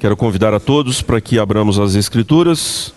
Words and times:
Quero 0.00 0.16
convidar 0.16 0.54
a 0.54 0.60
todos 0.60 1.02
para 1.02 1.20
que 1.20 1.40
abramos 1.40 1.76
as 1.76 1.96
Escrituras, 1.96 2.94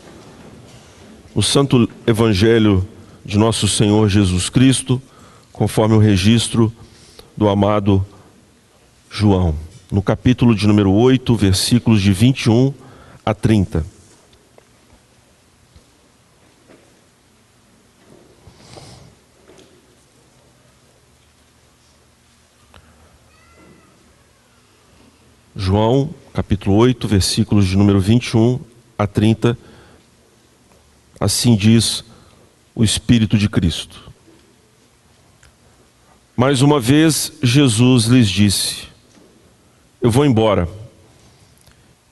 o 1.34 1.42
Santo 1.42 1.90
Evangelho 2.06 2.88
de 3.26 3.40
Nosso 3.40 3.68
Senhor 3.68 4.08
Jesus 4.08 4.50
Cristo, 4.50 5.02
conforme 5.52 5.96
o 5.96 6.00
registro 6.00 6.72
do 7.36 7.50
amado 7.50 8.06
João, 9.10 9.56
no 9.92 10.04
capítulo 10.04 10.54
de 10.54 10.68
número 10.68 10.92
8, 10.92 11.36
versículos 11.36 12.04
de 12.04 12.14
21 12.14 12.72
a 13.26 13.34
30. 13.34 13.84
João, 25.56 26.14
capítulo 26.34 26.78
8, 26.78 27.08
versículos 27.08 27.68
de 27.68 27.78
número 27.78 28.00
21 28.00 28.60
a 28.98 29.06
30. 29.06 29.58
Assim 31.20 31.56
diz 31.56 32.04
o 32.74 32.84
Espírito 32.84 33.38
de 33.38 33.50
Cristo. 33.50 34.12
Mais 36.36 36.62
uma 36.62 36.80
vez, 36.80 37.34
Jesus 37.44 38.06
lhes 38.06 38.30
disse: 38.30 38.88
Eu 40.02 40.10
vou 40.10 40.26
embora, 40.26 40.68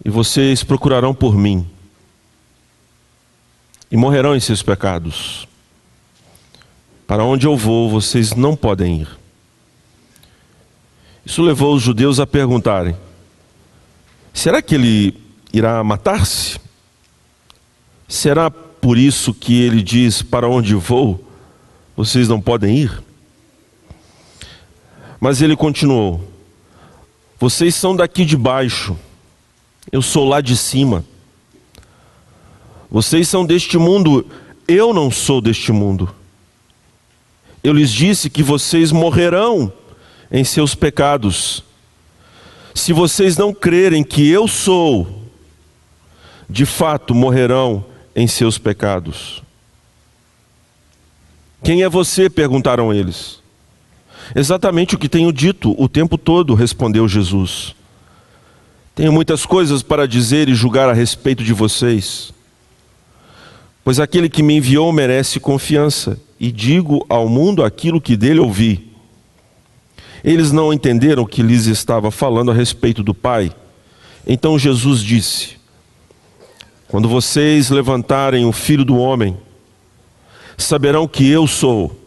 e 0.04 0.10
vocês 0.10 0.64
procurarão 0.64 1.14
por 1.14 1.36
mim, 1.36 1.68
e 3.90 3.98
morrerão 3.98 4.36
em 4.36 4.40
seus 4.40 4.62
pecados. 4.62 5.48
Para 7.08 7.24
onde 7.24 7.48
eu 7.48 7.58
vou, 7.58 7.90
vocês 7.90 8.36
não 8.36 8.56
podem 8.56 9.02
ir. 9.02 9.20
Isso 11.26 11.42
levou 11.42 11.74
os 11.74 11.82
judeus 11.82 12.20
a 12.20 12.28
perguntarem: 12.28 12.96
Será 14.34 14.62
que 14.62 14.76
ele 14.76 15.18
irá 15.52 15.84
matar-se? 15.84 16.60
Será 18.08 18.50
por 18.50 18.98
isso 18.98 19.34
que 19.34 19.62
ele 19.62 19.82
diz: 19.82 20.22
Para 20.22 20.48
onde 20.48 20.74
vou, 20.76 21.24
vocês 21.96 22.28
não 22.28 22.40
podem 22.40 22.78
ir? 22.78 23.04
Mas 25.20 25.42
ele 25.42 25.56
continuou: 25.56 26.24
Vocês 27.40 27.76
são 27.76 27.96
daqui 27.96 28.24
de 28.26 28.38
baixo, 28.38 28.98
eu 29.92 30.02
sou 30.02 30.28
lá 30.28 30.42
de 30.42 30.56
cima. 30.56 31.04
Vocês 32.90 33.28
são 33.28 33.46
deste 33.46 33.78
mundo, 33.78 34.26
eu 34.68 34.94
não 34.94 35.12
sou 35.12 35.42
deste 35.42 35.72
mundo. 35.72 36.14
Eu 37.64 37.74
lhes 37.74 37.92
disse 37.92 38.30
que 38.30 38.42
vocês 38.42 38.92
morrerão 38.92 39.72
em 40.32 40.44
seus 40.44 40.74
pecados. 40.74 41.64
Se 42.80 42.94
vocês 42.94 43.36
não 43.36 43.54
crerem 43.54 44.06
que 44.06 44.30
eu 44.30 44.48
sou, 44.48 45.26
de 46.50 46.66
fato 46.66 47.14
morrerão 47.14 47.84
em 48.16 48.26
seus 48.26 48.58
pecados. 48.58 49.44
Quem 51.62 51.84
é 51.84 51.90
você? 51.90 52.30
perguntaram 52.30 52.94
eles. 52.94 53.40
Exatamente 54.34 54.96
o 54.96 54.98
que 54.98 55.10
tenho 55.10 55.34
dito 55.34 55.76
o 55.78 55.90
tempo 55.90 56.18
todo, 56.18 56.56
respondeu 56.56 57.06
Jesus. 57.06 57.76
Tenho 58.96 59.12
muitas 59.12 59.46
coisas 59.46 59.84
para 59.84 60.08
dizer 60.08 60.48
e 60.48 60.56
julgar 60.56 60.88
a 60.88 60.94
respeito 60.94 61.44
de 61.44 61.52
vocês, 61.52 62.32
pois 63.84 64.00
aquele 64.00 64.30
que 64.30 64.42
me 64.42 64.56
enviou 64.56 64.94
merece 64.94 65.38
confiança, 65.38 66.18
e 66.40 66.50
digo 66.50 67.06
ao 67.10 67.28
mundo 67.28 67.62
aquilo 67.62 68.00
que 68.00 68.16
dele 68.16 68.40
ouvi. 68.40 68.89
Eles 70.24 70.52
não 70.52 70.74
entenderam 70.74 71.26
que 71.26 71.42
lhes 71.42 71.66
estava 71.66 72.12
falando 72.12 72.52
a 72.52 72.54
respeito 72.54 73.04
do 73.04 73.14
Pai. 73.14 73.52
Então 74.28 74.60
Jesus 74.60 75.02
disse: 75.02 75.58
Quando 76.88 77.08
vocês 77.08 77.70
levantarem 77.70 78.46
o 78.46 78.52
filho 78.52 78.84
do 78.84 78.98
homem, 78.98 79.38
saberão 80.58 81.08
que 81.08 81.30
eu 81.30 81.48
sou, 81.48 81.98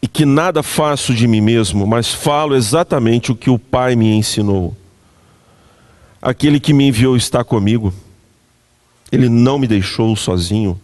e 0.00 0.06
que 0.06 0.24
nada 0.24 0.62
faço 0.62 1.14
de 1.14 1.26
mim 1.26 1.40
mesmo, 1.40 1.86
mas 1.86 2.12
falo 2.12 2.54
exatamente 2.54 3.32
o 3.32 3.36
que 3.36 3.50
o 3.50 3.58
Pai 3.58 3.96
me 3.96 4.14
ensinou. 4.14 4.76
Aquele 6.20 6.58
que 6.58 6.72
me 6.72 6.88
enviou 6.88 7.16
está 7.16 7.44
comigo, 7.44 7.92
ele 9.12 9.28
não 9.28 9.58
me 9.58 9.66
deixou 9.66 10.16
sozinho, 10.16 10.80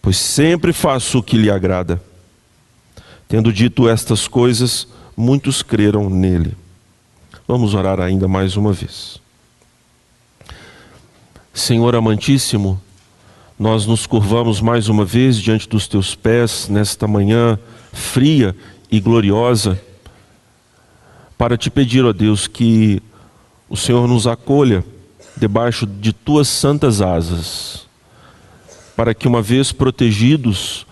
pois 0.00 0.16
sempre 0.16 0.72
faço 0.72 1.18
o 1.18 1.22
que 1.22 1.36
lhe 1.36 1.50
agrada. 1.50 2.02
Tendo 3.30 3.52
dito 3.52 3.88
estas 3.88 4.26
coisas, 4.26 4.88
muitos 5.16 5.62
creram 5.62 6.10
nele. 6.10 6.56
Vamos 7.46 7.74
orar 7.74 8.00
ainda 8.00 8.26
mais 8.26 8.56
uma 8.56 8.72
vez. 8.72 9.20
Senhor 11.54 11.94
amantíssimo, 11.94 12.82
nós 13.56 13.86
nos 13.86 14.04
curvamos 14.04 14.60
mais 14.60 14.88
uma 14.88 15.04
vez 15.04 15.36
diante 15.36 15.68
dos 15.68 15.86
teus 15.86 16.16
pés 16.16 16.68
nesta 16.68 17.06
manhã 17.06 17.56
fria 17.92 18.52
e 18.90 18.98
gloriosa 18.98 19.80
para 21.38 21.56
te 21.56 21.70
pedir, 21.70 22.04
ó 22.04 22.12
Deus, 22.12 22.48
que 22.48 23.00
o 23.68 23.76
Senhor 23.76 24.08
nos 24.08 24.26
acolha 24.26 24.84
debaixo 25.36 25.86
de 25.86 26.12
tuas 26.12 26.48
santas 26.48 27.00
asas, 27.00 27.86
para 28.96 29.14
que 29.14 29.28
uma 29.28 29.40
vez 29.40 29.70
protegidos 29.70 30.84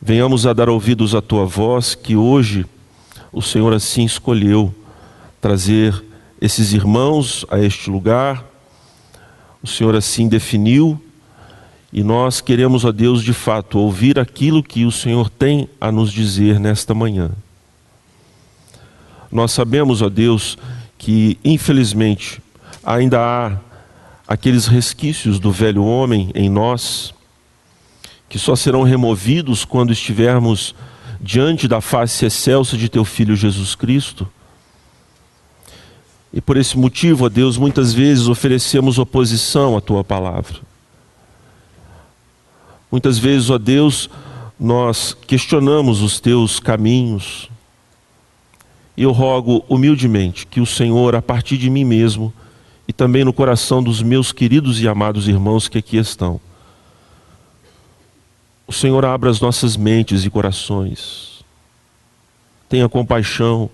venhamos 0.00 0.46
a 0.46 0.52
dar 0.52 0.68
ouvidos 0.68 1.14
à 1.14 1.20
tua 1.20 1.44
voz, 1.44 1.94
que 1.94 2.16
hoje 2.16 2.66
o 3.32 3.42
Senhor 3.42 3.72
assim 3.72 4.04
escolheu 4.04 4.74
trazer 5.40 6.04
esses 6.40 6.72
irmãos 6.72 7.44
a 7.50 7.58
este 7.58 7.90
lugar, 7.90 8.44
o 9.62 9.66
Senhor 9.66 9.94
assim 9.94 10.28
definiu, 10.28 11.00
e 11.92 12.02
nós 12.02 12.40
queremos, 12.40 12.84
ó 12.84 12.92
Deus, 12.92 13.22
de 13.22 13.32
fato, 13.32 13.78
ouvir 13.78 14.18
aquilo 14.18 14.62
que 14.62 14.84
o 14.84 14.92
Senhor 14.92 15.30
tem 15.30 15.68
a 15.80 15.90
nos 15.90 16.12
dizer 16.12 16.60
nesta 16.60 16.92
manhã. 16.92 17.30
Nós 19.30 19.52
sabemos, 19.52 20.02
ó 20.02 20.08
Deus, 20.08 20.58
que 20.98 21.38
infelizmente 21.44 22.42
ainda 22.84 23.20
há 23.20 23.58
aqueles 24.26 24.66
resquícios 24.66 25.38
do 25.38 25.50
velho 25.50 25.84
homem 25.84 26.30
em 26.34 26.48
nós, 26.48 27.14
que 28.28 28.38
só 28.38 28.56
serão 28.56 28.82
removidos 28.82 29.64
quando 29.64 29.92
estivermos 29.92 30.74
diante 31.20 31.66
da 31.68 31.80
face 31.80 32.26
excelsa 32.26 32.76
de 32.76 32.88
teu 32.88 33.04
Filho 33.04 33.36
Jesus 33.36 33.74
Cristo. 33.74 34.28
E 36.32 36.40
por 36.40 36.56
esse 36.56 36.76
motivo, 36.76 37.24
ó 37.24 37.28
Deus, 37.28 37.56
muitas 37.56 37.92
vezes 37.92 38.28
oferecemos 38.28 38.98
oposição 38.98 39.76
à 39.76 39.80
tua 39.80 40.04
palavra. 40.04 40.58
Muitas 42.90 43.18
vezes, 43.18 43.50
ó 43.50 43.58
Deus, 43.58 44.10
nós 44.58 45.16
questionamos 45.26 46.02
os 46.02 46.20
teus 46.20 46.60
caminhos. 46.60 47.48
E 48.96 49.02
eu 49.02 49.12
rogo 49.12 49.64
humildemente 49.68 50.46
que 50.46 50.60
o 50.60 50.66
Senhor, 50.66 51.14
a 51.14 51.22
partir 51.22 51.58
de 51.58 51.68
mim 51.68 51.84
mesmo, 51.84 52.32
e 52.88 52.92
também 52.92 53.24
no 53.24 53.32
coração 53.32 53.82
dos 53.82 54.00
meus 54.02 54.32
queridos 54.32 54.80
e 54.80 54.88
amados 54.88 55.28
irmãos 55.28 55.68
que 55.68 55.78
aqui 55.78 55.96
estão, 55.96 56.40
o 58.66 58.72
Senhor 58.72 59.04
abra 59.04 59.30
as 59.30 59.40
nossas 59.40 59.76
mentes 59.76 60.24
e 60.24 60.30
corações. 60.30 61.44
Tenha 62.68 62.88
compaixão, 62.88 63.70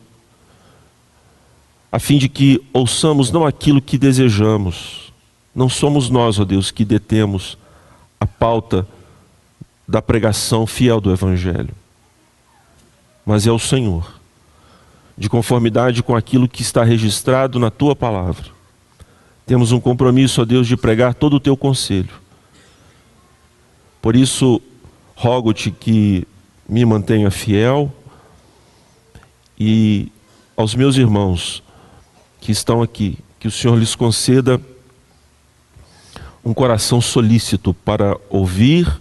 a 1.91 1.99
fim 1.99 2.19
de 2.19 2.29
que 2.29 2.63
ouçamos 2.73 3.31
não 3.31 3.47
aquilo 3.47 3.81
que 3.81 3.97
desejamos. 3.97 5.13
Não 5.55 5.69
somos 5.69 6.09
nós, 6.09 6.39
ó 6.39 6.45
Deus, 6.45 6.71
que 6.71 6.85
detemos 6.85 7.59
a 8.19 8.27
pauta 8.27 8.87
da 9.87 10.01
pregação 10.01 10.67
fiel 10.67 11.01
do 11.01 11.13
Evangelho, 11.13 11.75
mas 13.27 13.47
é 13.47 13.53
o 13.53 13.59
Senhor, 13.59 14.15
de 15.19 15.29
conformidade 15.29 16.03
com 16.03 16.17
aquilo 16.17 16.49
que 16.49 16.63
está 16.63 16.83
registrado 16.83 17.59
na 17.59 17.71
tua 17.71 17.95
palavra. 17.95 18.47
Temos 19.45 19.73
um 19.73 19.81
compromisso, 19.81 20.41
ó 20.41 20.45
Deus, 20.45 20.67
de 20.67 20.77
pregar 20.77 21.15
todo 21.15 21.35
o 21.37 21.41
teu 21.41 21.57
conselho. 21.57 22.15
Por 24.01 24.17
isso, 24.17 24.63
rogo-te 25.15 25.71
que 25.71 26.27
me 26.69 26.85
mantenha 26.85 27.31
fiel 27.31 27.93
e 29.59 30.11
aos 30.57 30.75
meus 30.75 30.97
irmãos 30.97 31.63
que 32.41 32.53
estão 32.53 32.83
aqui, 32.83 33.19
que 33.39 33.49
o 33.49 33.51
Senhor 33.51 33.79
lhes 33.79 33.95
conceda 33.95 34.61
um 36.45 36.53
coração 36.53 37.01
solícito 37.01 37.73
para 37.73 38.17
ouvir 38.29 39.01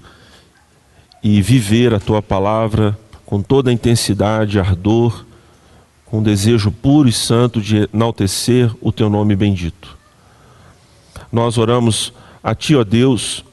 e 1.24 1.42
viver 1.42 1.94
a 1.94 2.00
tua 2.00 2.22
palavra 2.22 2.98
com 3.25 3.42
toda 3.42 3.69
a 3.69 3.74
intensidade, 3.74 4.60
ardor, 4.60 5.25
com 6.06 6.22
desejo 6.22 6.72
puro 6.72 7.08
e 7.08 7.13
santo 7.13 7.62
de 7.62 7.90
enaltecer 7.94 8.72
o 8.81 8.92
teu 8.92 9.10
nome 9.10 9.36
bendito. 9.36 9.98
Nós 11.31 11.58
oramos 11.58 12.13
a 12.44 12.54
ti, 12.54 12.75
ó 12.75 12.84
Deus, 12.84 13.46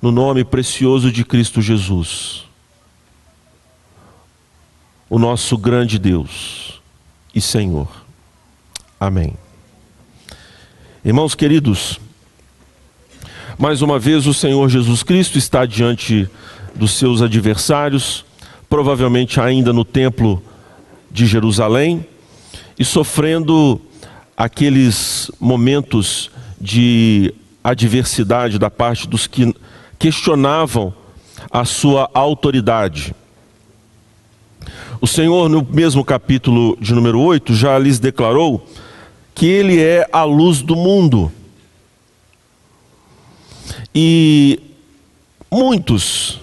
no 0.00 0.10
nome 0.10 0.44
precioso 0.44 1.12
de 1.12 1.24
Cristo 1.24 1.60
Jesus, 1.60 2.44
o 5.08 5.18
nosso 5.18 5.58
grande 5.58 5.98
Deus 5.98 6.80
e 7.34 7.40
Senhor. 7.40 7.88
Amém. 8.98 9.34
Irmãos 11.04 11.34
queridos, 11.34 12.00
mais 13.58 13.82
uma 13.82 13.98
vez 13.98 14.26
o 14.26 14.32
Senhor 14.32 14.68
Jesus 14.70 15.02
Cristo 15.02 15.36
está 15.36 15.66
diante 15.66 16.28
dos 16.74 16.92
seus 16.92 17.20
adversários, 17.20 18.24
provavelmente 18.70 19.38
ainda 19.38 19.72
no 19.72 19.84
templo 19.84 20.42
de 21.10 21.26
Jerusalém, 21.26 22.06
e 22.78 22.84
sofrendo 22.84 23.80
aqueles 24.34 25.30
momentos 25.38 26.30
de 26.58 27.34
adversidade 27.62 28.58
da 28.58 28.70
parte 28.70 29.06
dos 29.06 29.26
que 29.26 29.54
questionavam 30.00 30.94
a 31.50 31.64
sua 31.66 32.10
autoridade. 32.14 33.14
O 34.98 35.06
Senhor, 35.06 35.48
no 35.48 35.62
mesmo 35.70 36.02
capítulo 36.02 36.76
de 36.80 36.94
número 36.94 37.20
8, 37.20 37.54
já 37.54 37.78
lhes 37.78 37.98
declarou 37.98 38.66
que 39.34 39.44
Ele 39.44 39.78
é 39.78 40.08
a 40.10 40.24
luz 40.24 40.62
do 40.62 40.74
mundo. 40.74 41.30
E 43.94 44.58
muitos 45.50 46.40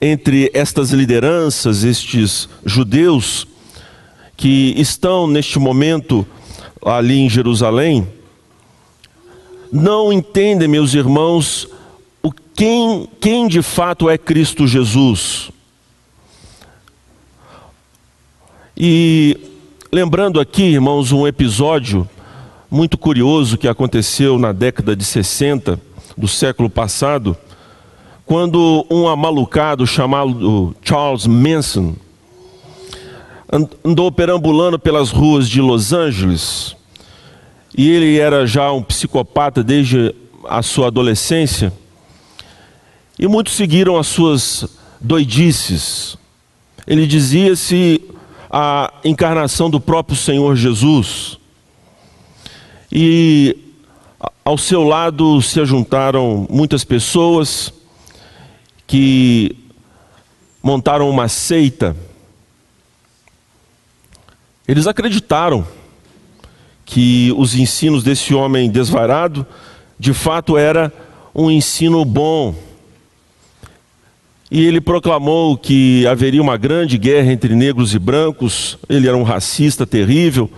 entre 0.00 0.48
estas 0.54 0.90
lideranças, 0.92 1.82
estes 1.82 2.48
judeus 2.64 3.48
que 4.36 4.74
estão 4.76 5.26
neste 5.26 5.58
momento 5.58 6.24
ali 6.84 7.18
em 7.18 7.28
Jerusalém, 7.28 8.06
não 9.72 10.12
entendem, 10.12 10.68
meus 10.68 10.94
irmãos, 10.94 11.68
quem, 12.58 13.08
quem 13.20 13.46
de 13.46 13.62
fato 13.62 14.10
é 14.10 14.18
Cristo 14.18 14.66
Jesus. 14.66 15.48
E 18.76 19.38
lembrando 19.92 20.40
aqui, 20.40 20.64
irmãos, 20.64 21.12
um 21.12 21.24
episódio 21.24 22.08
muito 22.68 22.98
curioso 22.98 23.56
que 23.56 23.68
aconteceu 23.68 24.40
na 24.40 24.50
década 24.50 24.96
de 24.96 25.04
60 25.04 25.80
do 26.16 26.26
século 26.26 26.68
passado, 26.68 27.36
quando 28.26 28.84
um 28.90 29.06
amalucado 29.06 29.86
chamado 29.86 30.74
Charles 30.82 31.28
Manson 31.28 31.94
andou 33.84 34.10
perambulando 34.10 34.80
pelas 34.80 35.10
ruas 35.10 35.48
de 35.48 35.60
Los 35.60 35.92
Angeles, 35.92 36.74
e 37.76 37.88
ele 37.88 38.18
era 38.18 38.44
já 38.48 38.72
um 38.72 38.82
psicopata 38.82 39.62
desde 39.62 40.12
a 40.44 40.60
sua 40.60 40.88
adolescência, 40.88 41.72
e 43.18 43.26
muitos 43.26 43.54
seguiram 43.54 43.96
as 43.96 44.06
suas 44.06 44.66
doidices. 45.00 46.16
Ele 46.86 47.06
dizia-se 47.06 48.00
a 48.50 48.92
encarnação 49.04 49.68
do 49.68 49.80
próprio 49.80 50.16
Senhor 50.16 50.54
Jesus. 50.56 51.38
E 52.90 53.56
ao 54.44 54.56
seu 54.56 54.84
lado 54.84 55.42
se 55.42 55.60
ajuntaram 55.60 56.46
muitas 56.48 56.84
pessoas 56.84 57.72
que 58.86 59.54
montaram 60.62 61.10
uma 61.10 61.28
seita. 61.28 61.94
Eles 64.66 64.86
acreditaram 64.86 65.66
que 66.86 67.34
os 67.36 67.54
ensinos 67.54 68.02
desse 68.02 68.34
homem 68.34 68.70
desvairado 68.70 69.46
de 69.98 70.14
fato 70.14 70.56
era 70.56 70.92
um 71.34 71.50
ensino 71.50 72.02
bom 72.04 72.54
e 74.50 74.64
ele 74.64 74.80
proclamou 74.80 75.58
que 75.58 76.06
haveria 76.06 76.40
uma 76.40 76.56
grande 76.56 76.96
guerra 76.96 77.32
entre 77.32 77.54
negros 77.54 77.94
e 77.94 77.98
brancos, 77.98 78.78
ele 78.88 79.06
era 79.06 79.16
um 79.16 79.22
racista 79.22 79.86
terrível. 79.86 80.50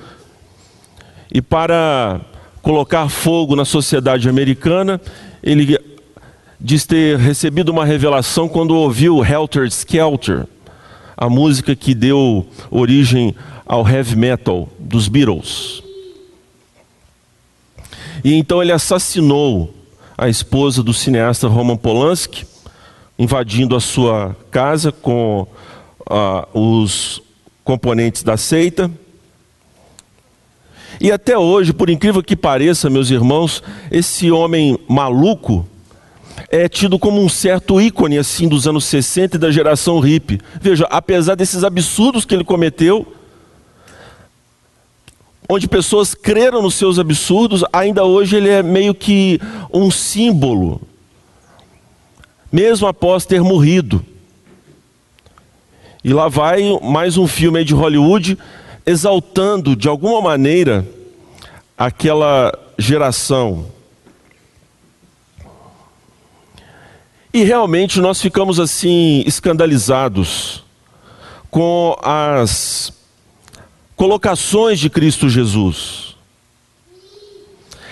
E 1.33 1.43
para 1.43 2.21
colocar 2.63 3.09
fogo 3.09 3.57
na 3.57 3.65
sociedade 3.65 4.29
americana, 4.29 5.01
ele 5.43 5.77
diz 6.61 6.87
ter 6.87 7.19
recebido 7.19 7.71
uma 7.71 7.85
revelação 7.85 8.49
quando 8.49 8.77
ouviu 8.77 9.25
Helter 9.25 9.67
Skelter, 9.67 10.47
a 11.17 11.29
música 11.29 11.75
que 11.75 11.93
deu 11.93 12.47
origem 12.71 13.35
ao 13.67 13.89
heavy 13.89 14.15
metal 14.15 14.69
dos 14.79 15.09
Beatles. 15.09 15.83
E 18.23 18.35
então 18.35 18.63
ele 18.63 18.73
assassinou 18.73 19.75
a 20.17 20.29
esposa 20.29 20.83
do 20.83 20.93
cineasta 20.93 21.49
Roman 21.49 21.77
Polanski 21.77 22.50
invadindo 23.21 23.77
a 23.77 23.81
sua 23.81 24.35
casa 24.51 24.91
com 24.91 25.47
uh, 26.11 26.59
os 26.59 27.23
componentes 27.63 28.23
da 28.23 28.39
seita. 28.39 28.91
E 30.99 31.13
até 31.13 31.37
hoje, 31.37 31.75
por 31.75 31.91
incrível 31.91 32.23
que 32.23 32.35
pareça, 32.35 32.89
meus 32.89 33.11
irmãos, 33.11 33.63
esse 33.91 34.31
homem 34.31 34.79
maluco 34.89 35.69
é 36.49 36.67
tido 36.67 36.99
como 36.99 37.23
um 37.23 37.29
certo 37.29 37.79
ícone 37.79 38.17
assim 38.17 38.49
dos 38.49 38.67
anos 38.67 38.87
60 38.87 39.37
e 39.37 39.39
da 39.39 39.51
geração 39.51 40.01
hippie. 40.01 40.41
Veja, 40.59 40.87
apesar 40.91 41.35
desses 41.35 41.63
absurdos 41.63 42.25
que 42.25 42.35
ele 42.35 42.43
cometeu, 42.43 43.07
onde 45.47 45.69
pessoas 45.69 46.15
creram 46.15 46.63
nos 46.63 46.75
seus 46.75 46.99
absurdos, 46.99 47.63
ainda 47.71 48.03
hoje 48.03 48.37
ele 48.37 48.49
é 48.49 48.63
meio 48.63 48.95
que 48.95 49.39
um 49.71 49.91
símbolo 49.91 50.81
mesmo 52.51 52.87
após 52.87 53.25
ter 53.25 53.43
morrido. 53.43 54.05
E 56.03 56.13
lá 56.13 56.29
vai 56.29 56.63
mais 56.83 57.17
um 57.17 57.27
filme 57.27 57.65
de 57.65 57.75
Hollywood 57.75 58.39
exaltando 58.87 59.77
de 59.77 59.89
alguma 59.89 60.21
maneira 60.21 60.87
aquela 61.77 62.53
geração. 62.79 63.67
E 67.33 67.45
realmente 67.45 68.01
nós 68.01 68.21
ficamos 68.21 68.59
assim 68.59 69.23
escandalizados 69.27 70.65
com 71.51 71.97
as 72.03 72.93
colocações 73.95 74.81
de 74.81 74.89
Cristo 74.89 75.29
Jesus 75.29 76.10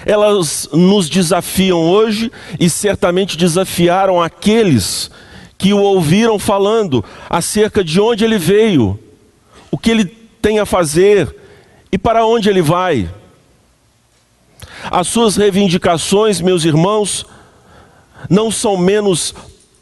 elas 0.05 0.69
nos 0.73 1.09
desafiam 1.09 1.81
hoje 1.81 2.31
e 2.59 2.69
certamente 2.69 3.37
desafiaram 3.37 4.21
aqueles 4.23 5.11
que 5.56 5.73
o 5.73 5.81
ouviram 5.81 6.39
falando 6.39 7.05
acerca 7.29 7.83
de 7.83 8.00
onde 8.00 8.25
ele 8.25 8.39
veio, 8.39 8.99
o 9.71 9.77
que 9.77 9.91
ele 9.91 10.05
tem 10.41 10.61
a 10.61 10.67
fazer 10.67 11.35
e 11.91 11.99
para 11.99 12.25
onde 12.25 12.49
ele 12.49 12.62
vai. 12.62 13.11
As 14.91 15.08
suas 15.08 15.37
reivindicações, 15.37 16.41
meus 16.41 16.65
irmãos, 16.65 17.27
não 18.31 18.51
são 18.51 18.77
menos 18.77 19.34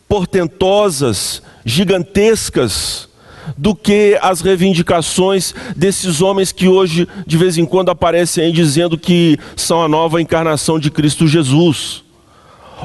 portentosas, 0.09 1.43
gigantescas, 1.64 3.09
do 3.57 3.75
que 3.75 4.19
as 4.23 4.41
reivindicações 4.41 5.55
desses 5.76 6.23
homens 6.23 6.53
que 6.53 6.69
hoje, 6.69 7.07
de 7.26 7.37
vez 7.37 7.59
em 7.59 7.67
quando, 7.67 7.91
aparecem 7.91 8.45
aí 8.45 8.53
dizendo 8.53 8.97
que 8.97 9.38
são 9.55 9.83
a 9.83 9.88
nova 9.88 10.21
encarnação 10.21 10.79
de 10.79 10.91
Cristo 10.91 11.26
Jesus. 11.26 12.03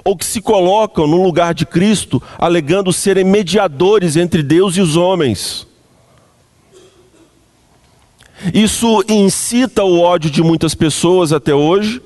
Ou 0.04 0.16
que 0.16 0.26
se 0.26 0.42
colocam 0.42 1.06
no 1.06 1.22
lugar 1.22 1.54
de 1.54 1.66
Cristo, 1.66 2.22
alegando 2.38 2.94
serem 2.94 3.24
mediadores 3.24 4.16
entre 4.16 4.42
Deus 4.42 4.78
e 4.78 4.82
os 4.82 4.96
homens. 4.96 5.68
Isso 8.54 9.04
incita 9.08 9.84
o 9.84 10.00
ódio 10.00 10.32
de 10.32 10.42
muitas 10.42 10.74
pessoas 10.74 11.32
até 11.32 11.54
hoje, 11.54 12.02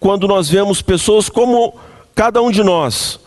quando 0.00 0.28
nós 0.28 0.48
vemos 0.48 0.80
pessoas 0.80 1.28
como 1.28 1.74
cada 2.14 2.40
um 2.40 2.50
de 2.50 2.62
nós 2.62 3.20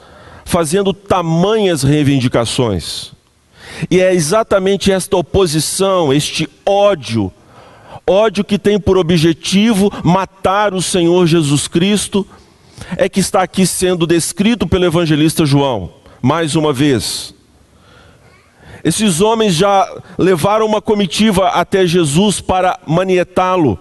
fazendo 0.51 0.93
tamanhas 0.93 1.81
reivindicações. 1.81 3.10
E 3.89 3.99
é 3.99 4.13
exatamente 4.13 4.91
esta 4.91 5.17
oposição, 5.17 6.13
este 6.13 6.47
ódio, 6.65 7.31
ódio 8.05 8.43
que 8.43 8.59
tem 8.59 8.79
por 8.79 8.97
objetivo 8.97 9.91
matar 10.03 10.73
o 10.73 10.81
Senhor 10.81 11.25
Jesus 11.25 11.67
Cristo, 11.67 12.25
é 12.97 13.07
que 13.07 13.19
está 13.19 13.41
aqui 13.41 13.65
sendo 13.65 14.05
descrito 14.05 14.67
pelo 14.67 14.85
evangelista 14.85 15.45
João, 15.45 15.91
mais 16.21 16.55
uma 16.55 16.73
vez. 16.73 17.33
Esses 18.83 19.21
homens 19.21 19.53
já 19.53 19.87
levaram 20.17 20.65
uma 20.65 20.81
comitiva 20.81 21.49
até 21.49 21.85
Jesus 21.85 22.41
para 22.41 22.79
manietá-lo. 22.85 23.77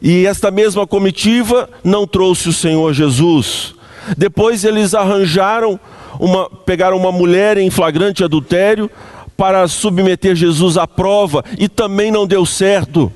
E 0.00 0.24
esta 0.24 0.50
mesma 0.50 0.86
comitiva 0.86 1.68
não 1.84 2.06
trouxe 2.06 2.48
o 2.48 2.54
Senhor 2.54 2.94
Jesus. 2.94 3.74
Depois 4.16 4.64
eles 4.64 4.94
arranjaram 4.94 5.78
uma, 6.18 6.48
pegaram 6.48 6.96
uma 6.96 7.12
mulher 7.12 7.56
em 7.58 7.70
flagrante 7.70 8.24
adultério 8.24 8.90
para 9.36 9.66
submeter 9.68 10.34
Jesus 10.34 10.76
à 10.76 10.86
prova 10.86 11.44
e 11.58 11.68
também 11.68 12.10
não 12.10 12.26
deu 12.26 12.44
certo. 12.44 13.12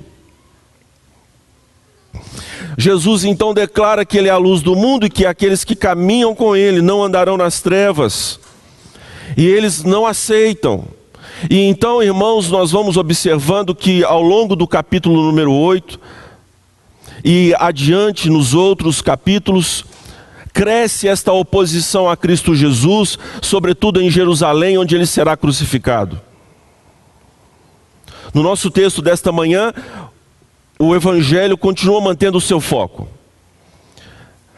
Jesus 2.77 3.25
então 3.25 3.55
declara 3.55 4.05
que 4.05 4.19
Ele 4.19 4.29
é 4.29 4.33
a 4.33 4.39
luz 4.39 4.63
do 4.63 4.75
mundo 4.75 5.07
e 5.07 5.11
que 5.11 5.27
aqueles 5.27 5.65
que 5.65 5.77
caminham 5.77 6.35
com 6.35 6.57
Ele 6.57 6.81
não 6.81 7.03
andarão 7.03 7.37
nas 7.37 7.61
trevas. 7.61 8.41
E 9.37 9.47
eles 9.47 9.85
não 9.85 10.07
aceitam. 10.07 10.85
E 11.51 11.61
então, 11.61 12.03
irmãos, 12.03 12.51
nós 12.51 12.71
vamos 12.71 12.97
observando 12.97 13.75
que 13.75 14.05
ao 14.05 14.23
longo 14.23 14.57
do 14.57 14.67
capítulo 14.67 15.23
número 15.23 15.53
8 15.53 16.01
e 17.25 17.55
adiante 17.59 18.29
nos 18.29 18.55
outros 18.55 19.01
capítulos, 19.01 19.85
cresce 20.55 21.09
esta 21.09 21.33
oposição 21.33 22.09
a 22.09 22.17
Cristo 22.17 22.55
Jesus, 22.55 23.19
sobretudo 23.43 24.01
em 24.01 24.09
Jerusalém, 24.09 24.79
onde 24.79 24.95
ele 24.95 25.05
será 25.05 25.37
crucificado. 25.37 26.21
No 28.33 28.41
nosso 28.43 28.71
texto 28.71 29.03
desta 29.03 29.33
manhã, 29.33 29.75
o 30.79 30.95
Evangelho 30.95 31.59
continua 31.59 32.01
mantendo 32.01 32.39
o 32.39 32.41
seu 32.41 32.61
foco. 32.61 33.09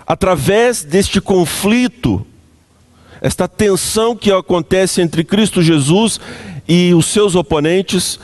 Através 0.06 0.84
deste 0.84 1.20
conflito, 1.20 2.24
esta 3.20 3.48
tensão 3.48 4.14
que 4.14 4.30
acontece 4.30 5.00
entre 5.00 5.24
Cristo 5.24 5.62
Jesus 5.62 6.20
e 6.68 6.92
os 6.92 7.06
seus 7.06 7.34
oponentes, 7.34 8.20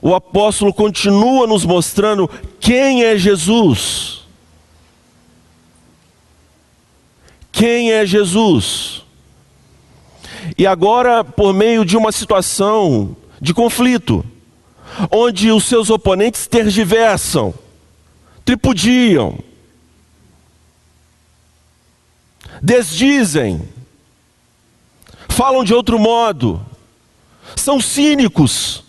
o 0.00 0.14
apóstolo 0.14 0.72
continua 0.72 1.46
nos 1.46 1.64
mostrando 1.64 2.28
quem 2.58 3.04
é 3.04 3.18
Jesus. 3.18 4.19
Quem 7.52 7.92
é 7.92 8.06
Jesus? 8.06 9.02
E 10.56 10.66
agora, 10.66 11.22
por 11.24 11.52
meio 11.52 11.84
de 11.84 11.96
uma 11.96 12.12
situação 12.12 13.16
de 13.40 13.52
conflito, 13.52 14.24
onde 15.10 15.50
os 15.50 15.64
seus 15.64 15.90
oponentes 15.90 16.46
tergiversam, 16.46 17.54
tripudiam, 18.44 19.38
desdizem, 22.62 23.68
falam 25.28 25.64
de 25.64 25.72
outro 25.72 25.98
modo, 25.98 26.64
são 27.56 27.80
cínicos. 27.80 28.84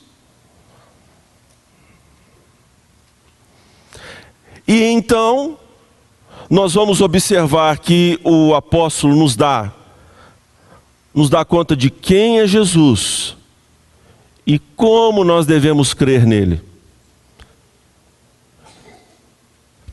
E 4.68 4.84
então, 4.84 5.58
nós 6.52 6.74
vamos 6.74 7.00
observar 7.00 7.80
que 7.80 8.20
o 8.26 8.54
apóstolo 8.54 9.16
nos 9.16 9.38
dá 9.38 9.72
nos 11.14 11.30
dá 11.30 11.46
conta 11.46 11.78
de 11.78 11.90
quem 11.90 12.42
é 12.42 12.48
Jesus 12.48 13.38
e 14.46 14.60
como 14.60 15.24
nós 15.24 15.46
devemos 15.46 15.94
crer 15.94 16.26
nele. 16.26 16.62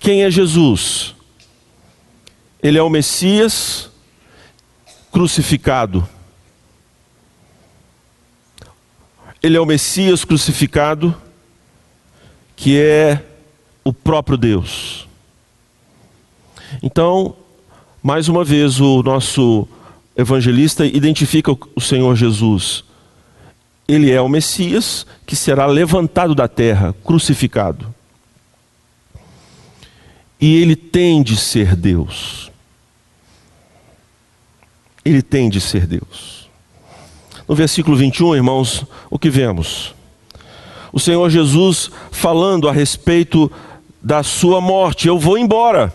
Quem 0.00 0.25
é 0.25 0.31
Jesus? 0.31 1.15
Ele 2.61 2.77
é 2.77 2.83
o 2.83 2.91
Messias 2.91 3.88
crucificado. 5.12 6.09
Ele 9.41 9.57
é 9.57 9.61
o 9.61 9.67
Messias 9.67 10.25
crucificado, 10.25 11.17
que 12.57 12.77
é 12.77 13.25
o 13.85 13.93
próprio 13.93 14.37
Deus. 14.37 15.08
Então, 16.83 17.35
mais 18.03 18.29
uma 18.29 18.45
vez, 18.45 18.81
o 18.81 19.03
nosso 19.03 19.67
evangelista 20.17 20.85
identifica 20.85 21.53
o 21.53 21.81
Senhor 21.81 22.15
Jesus. 22.17 22.85
Ele 23.87 24.11
é 24.11 24.21
o 24.21 24.29
Messias 24.29 25.07
que 25.27 25.37
será 25.37 25.67
levantado 25.67 26.35
da 26.35 26.49
terra, 26.49 26.95
crucificado. 27.05 27.95
E 30.41 30.57
ele 30.57 30.77
tem 30.77 31.23
de 31.23 31.37
ser 31.37 31.75
Deus. 31.75 32.51
Ele 35.05 35.23
tem 35.23 35.49
de 35.49 35.61
ser 35.61 35.87
Deus. 35.87 36.49
No 37.49 37.55
versículo 37.55 37.97
21, 37.97 38.37
irmãos, 38.37 38.85
o 39.09 39.19
que 39.19 39.31
vemos? 39.31 39.95
O 40.93 41.01
Senhor 41.01 41.29
Jesus 41.31 41.91
falando 42.11 42.69
a 42.69 42.73
respeito 42.73 43.51
da 44.03 44.23
sua 44.23 44.61
morte: 44.61 45.09
Eu 45.09 45.19
vou 45.19 45.39
embora. 45.39 45.95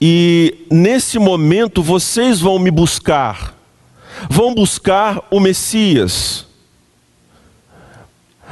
E 0.00 0.66
nesse 0.70 1.18
momento 1.18 1.82
vocês 1.82 2.40
vão 2.40 2.58
me 2.58 2.70
buscar, 2.70 3.54
vão 4.28 4.54
buscar 4.54 5.26
o 5.30 5.38
Messias. 5.38 6.46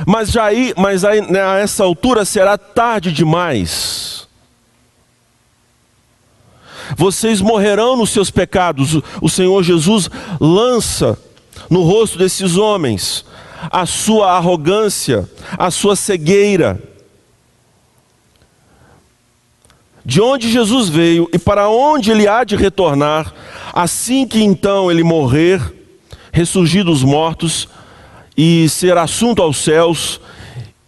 Mas 0.06 0.30
já 0.30 0.44
aí, 0.44 0.74
mas 0.76 1.04
aí, 1.04 1.20
né, 1.20 1.42
a 1.42 1.58
essa 1.58 1.82
altura 1.82 2.24
será 2.24 2.56
tarde 2.58 3.12
demais. 3.12 4.28
Vocês 6.96 7.40
morrerão 7.40 7.96
nos 7.96 8.10
seus 8.10 8.30
pecados. 8.30 9.00
O 9.20 9.28
Senhor 9.28 9.62
Jesus 9.62 10.08
lança 10.40 11.18
no 11.68 11.82
rosto 11.82 12.18
desses 12.18 12.56
homens 12.56 13.24
a 13.70 13.84
sua 13.86 14.32
arrogância, 14.32 15.28
a 15.58 15.70
sua 15.70 15.96
cegueira. 15.96 16.80
De 20.08 20.22
onde 20.22 20.50
Jesus 20.50 20.88
veio 20.88 21.28
e 21.34 21.38
para 21.38 21.68
onde 21.68 22.10
ele 22.10 22.26
há 22.26 22.42
de 22.42 22.56
retornar, 22.56 23.30
assim 23.74 24.26
que 24.26 24.42
então 24.42 24.90
ele 24.90 25.02
morrer, 25.02 25.60
ressurgir 26.32 26.82
dos 26.82 27.02
mortos 27.02 27.68
e 28.34 28.66
ser 28.70 28.96
assunto 28.96 29.42
aos 29.42 29.58
céus 29.58 30.18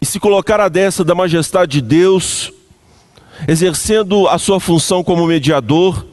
e 0.01 0.07
se 0.07 0.19
colocar 0.19 0.59
à 0.59 0.71
destra 0.71 1.05
da 1.05 1.15
majestade 1.15 1.73
de 1.73 1.81
Deus, 1.83 2.51
exercendo 3.47 4.27
a 4.27 4.39
sua 4.39 4.59
função 4.59 5.05
como 5.05 5.27
mediador, 5.27 6.07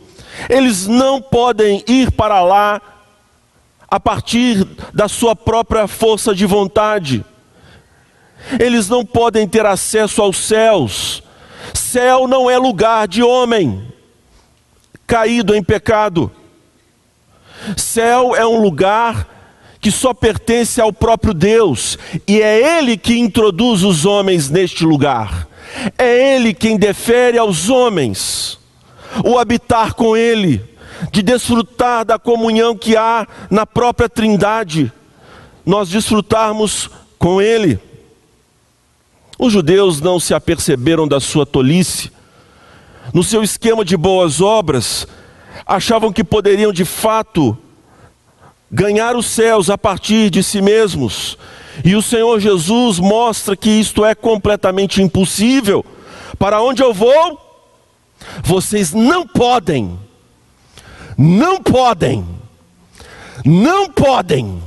eles 0.49 0.85
não 0.85 1.21
podem 1.21 1.85
ir 1.87 2.11
para 2.11 2.41
lá 2.41 2.81
a 3.89 4.01
partir 4.01 4.67
da 4.93 5.07
sua 5.07 5.33
própria 5.33 5.87
força 5.87 6.35
de 6.35 6.45
vontade. 6.45 7.23
Eles 8.59 8.89
não 8.89 9.05
podem 9.05 9.47
ter 9.47 9.65
acesso 9.65 10.21
aos 10.21 10.35
céus. 10.35 11.23
Céu 11.73 12.27
não 12.27 12.49
é 12.49 12.57
lugar 12.57 13.07
de 13.07 13.23
homem 13.23 13.87
caído 15.05 15.55
em 15.55 15.63
pecado. 15.63 16.31
Céu 17.75 18.35
é 18.35 18.45
um 18.45 18.61
lugar 18.61 19.27
que 19.79 19.91
só 19.91 20.13
pertence 20.13 20.81
ao 20.81 20.91
próprio 20.91 21.33
Deus, 21.33 21.97
e 22.27 22.41
é 22.41 22.79
Ele 22.79 22.97
que 22.97 23.17
introduz 23.17 23.83
os 23.83 24.05
homens 24.05 24.49
neste 24.49 24.83
lugar, 24.83 25.47
é 25.97 26.35
Ele 26.35 26.53
quem 26.53 26.77
defere 26.77 27.37
aos 27.37 27.69
homens 27.69 28.59
o 29.23 29.37
habitar 29.37 29.93
com 29.93 30.17
Ele 30.17 30.63
de 31.11 31.21
desfrutar 31.21 32.03
da 32.03 32.17
comunhão 32.17 32.75
que 32.75 32.97
há 32.97 33.27
na 33.49 33.65
própria 33.65 34.09
Trindade, 34.09 34.91
nós 35.65 35.89
desfrutarmos 35.89 36.89
com 37.19 37.41
Ele. 37.41 37.79
Os 39.37 39.53
judeus 39.53 40.01
não 40.01 40.19
se 40.19 40.33
aperceberam 40.33 41.07
da 41.07 41.19
sua 41.19 41.45
tolice, 41.45 42.11
no 43.13 43.23
seu 43.23 43.43
esquema 43.43 43.85
de 43.85 43.95
boas 43.95 44.41
obras, 44.41 45.07
achavam 45.65 46.11
que 46.11 46.23
poderiam 46.23 46.73
de 46.73 46.83
fato 46.83 47.57
ganhar 48.69 49.15
os 49.15 49.27
céus 49.27 49.69
a 49.69 49.77
partir 49.77 50.29
de 50.29 50.43
si 50.43 50.61
mesmos, 50.61 51.37
e 51.85 51.95
o 51.95 52.01
Senhor 52.01 52.39
Jesus 52.39 52.99
mostra 52.99 53.55
que 53.55 53.69
isto 53.69 54.03
é 54.03 54.15
completamente 54.15 55.01
impossível. 55.01 55.85
Para 56.39 56.61
onde 56.61 56.81
eu 56.81 56.93
vou? 56.93 57.39
Vocês 58.43 58.93
não 58.93 59.27
podem 59.27 59.97
não 61.17 61.59
podem, 61.59 62.23
não 63.43 63.89
podem 63.89 64.61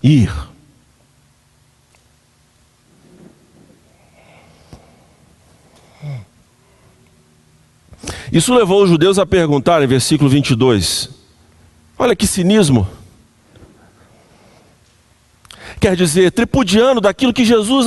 ir. 0.00 0.32
Isso 8.32 8.54
levou 8.54 8.82
os 8.82 8.88
judeus 8.88 9.18
a 9.18 9.26
perguntar 9.26 9.82
em 9.82 9.86
versículo 9.86 10.30
22. 10.30 11.10
Olha 11.98 12.16
que 12.16 12.26
cinismo 12.26 12.88
quer 15.80 15.96
dizer, 15.96 16.30
tripudiando 16.30 17.00
daquilo 17.00 17.32
que 17.32 17.44
Jesus 17.44 17.86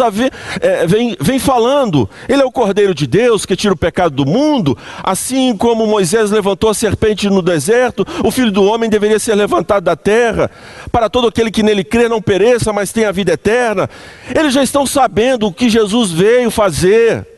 é, 0.60 0.88
vem, 0.88 1.16
vem 1.22 1.38
falando. 1.38 2.10
Ele 2.28 2.42
é 2.42 2.46
o 2.46 2.52
Cordeiro 2.52 2.94
de 2.94 3.06
Deus 3.06 3.46
que 3.46 3.56
tira 3.56 3.74
o 3.74 3.78
pecado 3.78 4.16
do 4.16 4.26
mundo, 4.26 4.76
assim 5.04 5.56
como 5.56 5.86
Moisés 5.86 6.32
levantou 6.32 6.72
a 6.72 6.74
serpente 6.74 7.30
no 7.30 7.42
deserto, 7.42 8.06
o 8.24 8.32
filho 8.32 8.52
do 8.52 8.64
homem 8.64 8.90
deveria 8.90 9.20
ser 9.20 9.36
levantado 9.36 9.84
da 9.84 9.96
terra, 9.96 10.50
para 10.92 11.08
todo 11.08 11.28
aquele 11.28 11.52
que 11.52 11.62
nele 11.62 11.84
crê 11.84 12.10
não 12.10 12.22
pereça, 12.22 12.74
mas 12.74 12.92
tenha 12.92 13.10
a 13.10 13.12
vida 13.12 13.34
eterna. 13.34 13.88
Eles 14.36 14.54
já 14.54 14.64
estão 14.64 14.86
sabendo 14.86 15.48
o 15.48 15.54
que 15.54 15.70
Jesus 15.70 16.12
veio 16.12 16.50
fazer. 16.50 17.33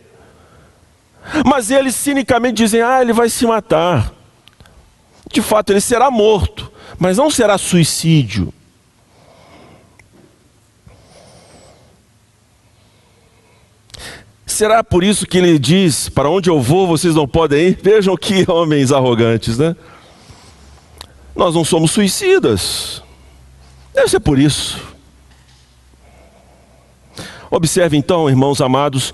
Mas 1.45 1.71
eles 1.71 1.95
cinicamente 1.95 2.63
dizem: 2.63 2.81
ah, 2.81 3.01
ele 3.01 3.13
vai 3.13 3.29
se 3.29 3.45
matar. 3.45 4.11
De 5.31 5.41
fato, 5.41 5.71
ele 5.71 5.81
será 5.81 6.11
morto, 6.11 6.71
mas 6.99 7.17
não 7.17 7.29
será 7.29 7.57
suicídio. 7.57 8.53
Será 14.45 14.83
por 14.83 15.03
isso 15.03 15.25
que 15.25 15.37
ele 15.37 15.59
diz: 15.59 16.07
Para 16.07 16.29
onde 16.29 16.49
eu 16.49 16.61
vou, 16.61 16.87
vocês 16.87 17.15
não 17.15 17.27
podem 17.27 17.69
ir? 17.69 17.79
Vejam 17.81 18.15
que 18.15 18.45
homens 18.49 18.91
arrogantes, 18.91 19.57
né? 19.57 19.75
Nós 21.35 21.53
não 21.53 21.65
somos 21.65 21.91
suicidas. 21.91 23.03
Deve 23.93 24.07
ser 24.07 24.19
por 24.21 24.39
isso. 24.39 24.79
Observe 27.51 27.97
então, 27.97 28.29
irmãos 28.29 28.61
amados, 28.61 29.13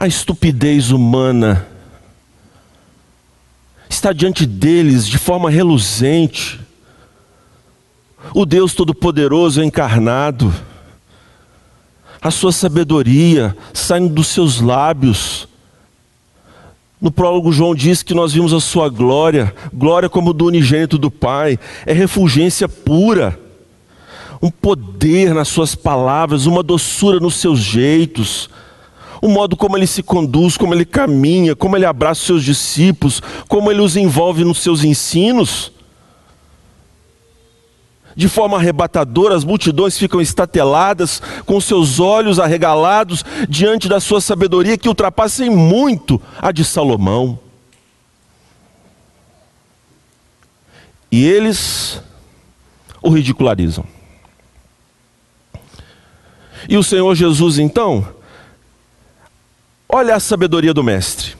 a 0.00 0.06
estupidez 0.06 0.90
humana 0.90 1.66
está 3.86 4.14
diante 4.14 4.46
deles 4.46 5.06
de 5.06 5.18
forma 5.18 5.50
reluzente. 5.50 6.58
O 8.32 8.46
Deus 8.46 8.72
Todo-Poderoso 8.72 9.62
encarnado, 9.62 10.54
a 12.18 12.30
sua 12.30 12.50
sabedoria 12.50 13.54
saindo 13.74 14.14
dos 14.14 14.28
seus 14.28 14.58
lábios. 14.58 15.46
No 16.98 17.10
prólogo, 17.10 17.52
João 17.52 17.74
diz 17.74 18.02
que 18.02 18.14
nós 18.14 18.32
vimos 18.32 18.54
a 18.54 18.60
sua 18.60 18.88
glória, 18.88 19.54
glória 19.70 20.08
como 20.08 20.32
do 20.32 20.46
unigênito 20.46 20.96
do 20.96 21.10
Pai, 21.10 21.58
é 21.84 21.92
refulgência 21.92 22.66
pura, 22.66 23.38
um 24.40 24.50
poder 24.50 25.34
nas 25.34 25.48
suas 25.48 25.74
palavras, 25.74 26.46
uma 26.46 26.62
doçura 26.62 27.20
nos 27.20 27.34
seus 27.34 27.58
jeitos 27.58 28.48
o 29.20 29.28
modo 29.28 29.56
como 29.56 29.76
ele 29.76 29.86
se 29.86 30.02
conduz, 30.02 30.56
como 30.56 30.74
ele 30.74 30.84
caminha, 30.84 31.54
como 31.54 31.76
ele 31.76 31.84
abraça 31.84 32.20
os 32.20 32.26
seus 32.26 32.44
discípulos, 32.44 33.20
como 33.48 33.70
ele 33.70 33.80
os 33.80 33.96
envolve 33.96 34.44
nos 34.44 34.58
seus 34.58 34.82
ensinos. 34.82 35.72
De 38.16 38.28
forma 38.28 38.56
arrebatadora, 38.56 39.36
as 39.36 39.44
multidões 39.44 39.96
ficam 39.96 40.20
estateladas, 40.20 41.22
com 41.44 41.60
seus 41.60 42.00
olhos 42.00 42.38
arregalados 42.38 43.24
diante 43.48 43.88
da 43.88 44.00
sua 44.00 44.20
sabedoria 44.20 44.78
que 44.78 44.88
ultrapassa 44.88 45.44
em 45.44 45.50
muito 45.50 46.20
a 46.38 46.50
de 46.50 46.64
Salomão. 46.64 47.38
E 51.12 51.24
eles 51.24 52.00
o 53.02 53.10
ridicularizam. 53.10 53.84
E 56.68 56.76
o 56.76 56.82
Senhor 56.82 57.14
Jesus, 57.14 57.58
então, 57.58 58.06
Olha 59.92 60.14
a 60.14 60.20
sabedoria 60.20 60.72
do 60.72 60.84
Mestre. 60.84 61.34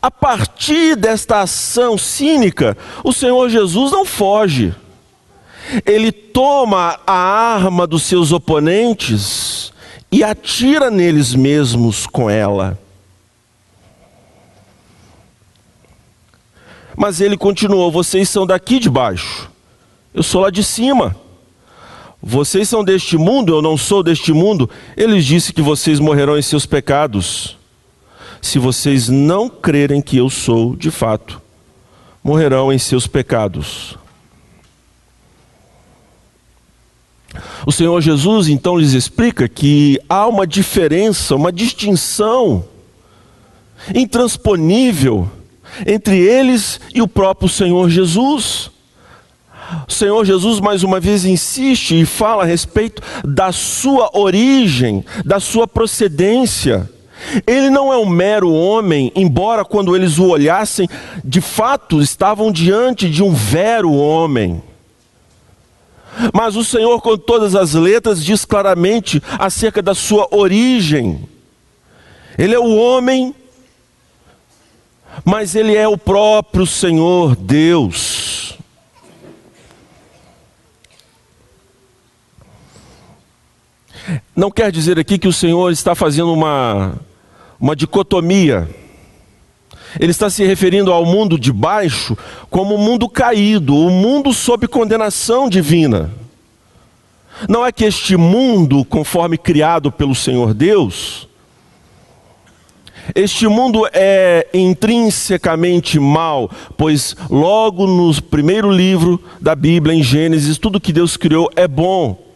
A 0.00 0.10
partir 0.10 0.96
desta 0.96 1.42
ação 1.42 1.98
cínica, 1.98 2.76
o 3.04 3.12
Senhor 3.12 3.50
Jesus 3.50 3.92
não 3.92 4.04
foge. 4.04 4.74
Ele 5.84 6.10
toma 6.10 6.98
a 7.06 7.12
arma 7.12 7.86
dos 7.86 8.04
seus 8.04 8.32
oponentes 8.32 9.72
e 10.10 10.24
atira 10.24 10.90
neles 10.90 11.34
mesmos 11.34 12.06
com 12.06 12.30
ela. 12.30 12.78
Mas 16.96 17.20
ele 17.20 17.36
continuou: 17.36 17.92
Vocês 17.92 18.28
são 18.30 18.46
daqui 18.46 18.78
de 18.78 18.88
baixo, 18.88 19.50
eu 20.14 20.22
sou 20.22 20.40
lá 20.40 20.50
de 20.50 20.64
cima. 20.64 21.14
Vocês 22.22 22.68
são 22.68 22.82
deste 22.82 23.16
mundo, 23.16 23.54
eu 23.54 23.62
não 23.62 23.76
sou 23.76 24.02
deste 24.02 24.32
mundo. 24.32 24.68
Ele 24.96 25.20
disse 25.20 25.52
que 25.52 25.62
vocês 25.62 26.00
morrerão 26.00 26.36
em 26.36 26.42
seus 26.42 26.66
pecados. 26.66 27.56
Se 28.42 28.58
vocês 28.58 29.08
não 29.08 29.48
crerem 29.48 30.00
que 30.00 30.16
eu 30.16 30.28
sou, 30.28 30.74
de 30.76 30.90
fato, 30.90 31.40
morrerão 32.22 32.72
em 32.72 32.78
seus 32.78 33.06
pecados. 33.06 33.96
O 37.66 37.72
Senhor 37.72 38.00
Jesus 38.00 38.48
então 38.48 38.76
lhes 38.76 38.92
explica 38.92 39.48
que 39.48 40.00
há 40.08 40.26
uma 40.26 40.46
diferença, 40.46 41.36
uma 41.36 41.52
distinção 41.52 42.64
intransponível 43.94 45.30
entre 45.86 46.18
eles 46.18 46.80
e 46.94 47.00
o 47.00 47.08
próprio 47.08 47.48
Senhor 47.48 47.88
Jesus. 47.90 48.70
O 49.86 49.92
Senhor 49.92 50.24
Jesus 50.24 50.60
mais 50.60 50.82
uma 50.82 50.98
vez 50.98 51.24
insiste 51.24 52.00
e 52.00 52.06
fala 52.06 52.42
a 52.42 52.46
respeito 52.46 53.02
da 53.24 53.52
sua 53.52 54.10
origem, 54.12 55.04
da 55.24 55.40
sua 55.40 55.66
procedência. 55.66 56.88
Ele 57.46 57.68
não 57.68 57.92
é 57.92 57.96
um 57.96 58.08
mero 58.08 58.52
homem, 58.52 59.12
embora 59.14 59.64
quando 59.64 59.94
eles 59.94 60.18
o 60.18 60.28
olhassem, 60.28 60.88
de 61.24 61.40
fato 61.40 62.00
estavam 62.00 62.50
diante 62.50 63.10
de 63.10 63.22
um 63.22 63.32
vero 63.32 63.92
homem. 63.92 64.62
Mas 66.32 66.56
o 66.56 66.64
Senhor, 66.64 67.00
com 67.00 67.16
todas 67.16 67.54
as 67.54 67.74
letras, 67.74 68.24
diz 68.24 68.44
claramente 68.44 69.22
acerca 69.38 69.82
da 69.82 69.94
sua 69.94 70.28
origem. 70.30 71.28
Ele 72.36 72.54
é 72.54 72.58
o 72.58 72.76
homem, 72.76 73.34
mas 75.24 75.54
ele 75.54 75.76
é 75.76 75.86
o 75.86 75.98
próprio 75.98 76.66
Senhor 76.66 77.36
Deus. 77.36 78.17
Não 84.34 84.50
quer 84.50 84.72
dizer 84.72 84.98
aqui 84.98 85.18
que 85.18 85.28
o 85.28 85.32
Senhor 85.32 85.70
está 85.70 85.94
fazendo 85.94 86.32
uma, 86.32 86.94
uma 87.60 87.76
dicotomia. 87.76 88.68
Ele 89.98 90.10
está 90.10 90.28
se 90.28 90.44
referindo 90.44 90.92
ao 90.92 91.04
mundo 91.04 91.38
de 91.38 91.52
baixo 91.52 92.16
como 92.50 92.74
um 92.74 92.78
mundo 92.78 93.08
caído, 93.08 93.74
o 93.74 93.90
mundo 93.90 94.32
sob 94.32 94.66
condenação 94.68 95.48
divina. 95.48 96.10
Não 97.48 97.64
é 97.64 97.70
que 97.70 97.84
este 97.84 98.16
mundo, 98.16 98.84
conforme 98.84 99.38
criado 99.38 99.92
pelo 99.92 100.14
Senhor 100.14 100.52
Deus, 100.52 101.28
este 103.14 103.46
mundo 103.46 103.88
é 103.92 104.48
intrinsecamente 104.52 105.98
mal, 105.98 106.50
pois 106.76 107.16
logo 107.30 107.86
no 107.86 108.22
primeiro 108.22 108.70
livro 108.70 109.22
da 109.40 109.54
Bíblia, 109.54 109.94
em 109.94 110.02
Gênesis, 110.02 110.58
tudo 110.58 110.80
que 110.80 110.92
Deus 110.92 111.16
criou 111.16 111.50
é 111.56 111.66
bom 111.66 112.27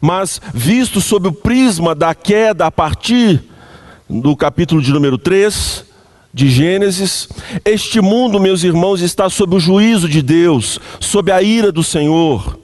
mas 0.00 0.40
visto 0.52 1.00
sob 1.00 1.28
o 1.28 1.32
prisma 1.32 1.94
da 1.94 2.14
queda 2.14 2.66
a 2.66 2.70
partir 2.70 3.42
do 4.08 4.36
capítulo 4.36 4.80
de 4.80 4.92
número 4.92 5.18
3 5.18 5.84
de 6.32 6.50
Gênesis, 6.50 7.28
este 7.64 7.98
mundo, 8.00 8.38
meus 8.38 8.62
irmãos, 8.62 9.00
está 9.00 9.30
sob 9.30 9.56
o 9.56 9.60
juízo 9.60 10.06
de 10.06 10.20
Deus, 10.20 10.78
sob 11.00 11.32
a 11.32 11.40
ira 11.40 11.72
do 11.72 11.82
Senhor. 11.82 12.58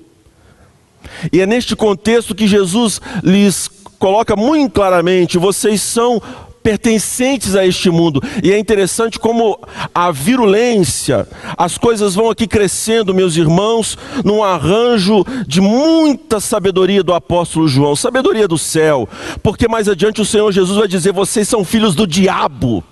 E 1.32 1.40
é 1.40 1.46
neste 1.46 1.74
contexto 1.74 2.34
que 2.34 2.46
Jesus 2.46 3.00
lhes 3.22 3.70
coloca 3.98 4.36
muito 4.36 4.72
claramente: 4.72 5.38
vocês 5.38 5.80
são 5.80 6.20
pertencentes 6.62 7.54
a 7.54 7.66
este 7.66 7.90
mundo. 7.90 8.22
E 8.42 8.52
é 8.52 8.58
interessante 8.58 9.18
como 9.18 9.58
a 9.94 10.10
virulência, 10.10 11.26
as 11.56 11.76
coisas 11.76 12.14
vão 12.14 12.30
aqui 12.30 12.46
crescendo, 12.46 13.14
meus 13.14 13.36
irmãos, 13.36 13.98
num 14.24 14.42
arranjo 14.42 15.24
de 15.46 15.60
muita 15.60 16.40
sabedoria 16.40 17.02
do 17.02 17.12
apóstolo 17.12 17.68
João, 17.68 17.96
sabedoria 17.96 18.46
do 18.46 18.58
céu, 18.58 19.08
porque 19.42 19.68
mais 19.68 19.88
adiante 19.88 20.20
o 20.20 20.26
Senhor 20.26 20.50
Jesus 20.52 20.78
vai 20.78 20.88
dizer: 20.88 21.12
vocês 21.12 21.48
são 21.48 21.64
filhos 21.64 21.94
do 21.94 22.06
diabo. 22.06 22.84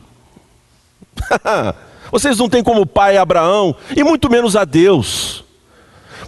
vocês 2.11 2.39
não 2.39 2.49
têm 2.49 2.63
como 2.63 2.87
pai 2.87 3.17
Abraão, 3.17 3.75
e 3.97 4.03
muito 4.03 4.31
menos 4.31 4.57
a 4.57 4.65
Deus. 4.65 5.45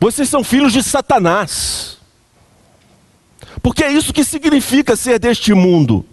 Vocês 0.01 0.29
são 0.29 0.43
filhos 0.43 0.73
de 0.73 0.83
Satanás. 0.83 1.99
Porque 3.63 3.85
é 3.85 3.93
isso 3.93 4.13
que 4.13 4.25
significa 4.25 4.97
ser 4.97 5.19
deste 5.19 5.55
mundo. 5.55 6.05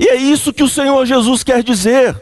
E 0.00 0.08
é 0.08 0.16
isso 0.16 0.52
que 0.52 0.62
o 0.62 0.68
Senhor 0.68 1.04
Jesus 1.06 1.42
quer 1.42 1.62
dizer. 1.62 2.20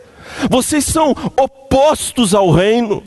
Vocês 0.50 0.84
são 0.84 1.10
opostos 1.36 2.34
ao 2.34 2.50
reino. 2.50 3.02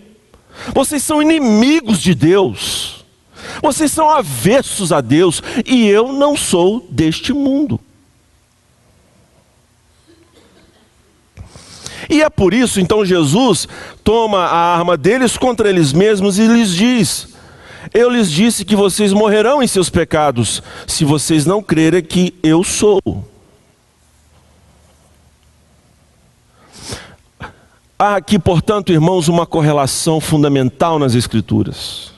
Vocês 0.74 1.04
são 1.04 1.22
inimigos 1.22 2.02
de 2.02 2.16
Deus. 2.16 3.06
Vocês 3.62 3.92
são 3.92 4.10
avessos 4.10 4.92
a 4.92 5.02
Deus. 5.02 5.42
E 5.66 5.88
eu 5.88 6.12
não 6.12 6.36
sou 6.36 6.86
deste 6.90 7.34
mundo. 7.34 7.80
E 12.10 12.22
é 12.22 12.30
por 12.30 12.54
isso, 12.54 12.80
então, 12.80 13.04
Jesus 13.04 13.68
toma 14.04 14.40
a 14.40 14.78
arma 14.78 14.96
deles 14.96 15.38
contra 15.38 15.70
eles 15.70 15.92
mesmos 15.92 16.40
e 16.40 16.48
lhes 16.48 16.74
diz: 16.74 17.28
Eu 17.94 18.10
lhes 18.10 18.32
disse 18.32 18.64
que 18.64 18.76
vocês 18.76 19.12
morrerão 19.12 19.62
em 19.62 19.68
seus 19.68 19.90
pecados, 19.90 20.64
se 20.86 21.04
vocês 21.04 21.46
não 21.46 21.62
crerem 21.62 22.02
que 22.02 22.34
eu 22.42 22.64
sou. 22.64 23.02
Há 28.00 28.18
aqui, 28.18 28.38
portanto, 28.38 28.92
irmãos, 28.92 29.28
uma 29.28 29.46
correlação 29.48 30.22
fundamental 30.22 31.00
nas 31.00 31.16
Escrituras. 31.16 32.12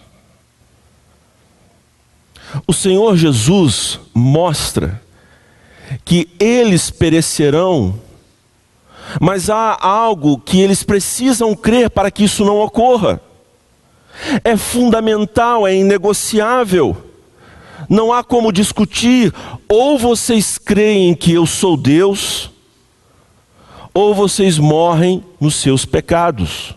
O 2.67 2.73
Senhor 2.73 3.15
Jesus 3.15 3.97
mostra 4.13 5.01
que 6.03 6.29
eles 6.37 6.89
perecerão, 6.89 7.97
mas 9.21 9.49
há 9.49 9.77
algo 9.79 10.37
que 10.37 10.59
eles 10.59 10.83
precisam 10.83 11.55
crer 11.55 11.89
para 11.89 12.11
que 12.11 12.25
isso 12.25 12.43
não 12.43 12.59
ocorra. 12.59 13.21
É 14.43 14.57
fundamental, 14.57 15.65
é 15.65 15.75
inegociável. 15.75 16.97
Não 17.87 18.11
há 18.11 18.21
como 18.21 18.51
discutir. 18.51 19.33
Ou 19.69 19.97
vocês 19.97 20.57
creem 20.57 21.15
que 21.15 21.31
eu 21.31 21.45
sou 21.45 21.77
Deus, 21.77 22.51
ou 23.93 24.13
vocês 24.13 24.57
morrem 24.57 25.23
nos 25.39 25.55
seus 25.55 25.85
pecados. 25.85 26.75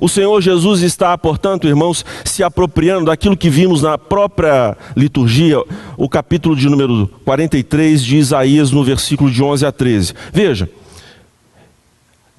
O 0.00 0.08
Senhor 0.08 0.40
Jesus 0.40 0.82
está, 0.82 1.16
portanto, 1.16 1.66
irmãos, 1.66 2.04
se 2.24 2.42
apropriando 2.42 3.06
daquilo 3.06 3.36
que 3.36 3.48
vimos 3.48 3.82
na 3.82 3.96
própria 3.96 4.76
liturgia, 4.96 5.62
o 5.96 6.08
capítulo 6.08 6.56
de 6.56 6.68
número 6.68 7.08
43 7.24 8.02
de 8.02 8.16
Isaías, 8.16 8.70
no 8.70 8.82
versículo 8.82 9.30
de 9.30 9.42
11 9.42 9.66
a 9.66 9.72
13. 9.72 10.14
Veja, 10.32 10.70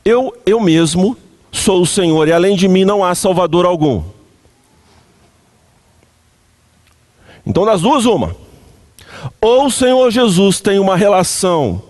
eu, 0.04 0.36
eu 0.46 0.60
mesmo 0.60 1.18
sou 1.52 1.82
o 1.82 1.86
Senhor 1.86 2.28
e 2.28 2.34
além 2.34 2.56
de 2.56 2.68
mim 2.68 2.86
não 2.86 3.04
há 3.04 3.14
Salvador 3.16 3.66
algum. 3.66 4.04
Então, 7.46 7.66
das 7.66 7.82
duas, 7.82 8.06
uma. 8.06 8.36
Ou 9.40 9.66
o 9.68 9.72
Senhor 9.72 10.10
Jesus 10.12 10.60
tem 10.60 10.80
uma 10.80 10.96
relação 10.96 11.82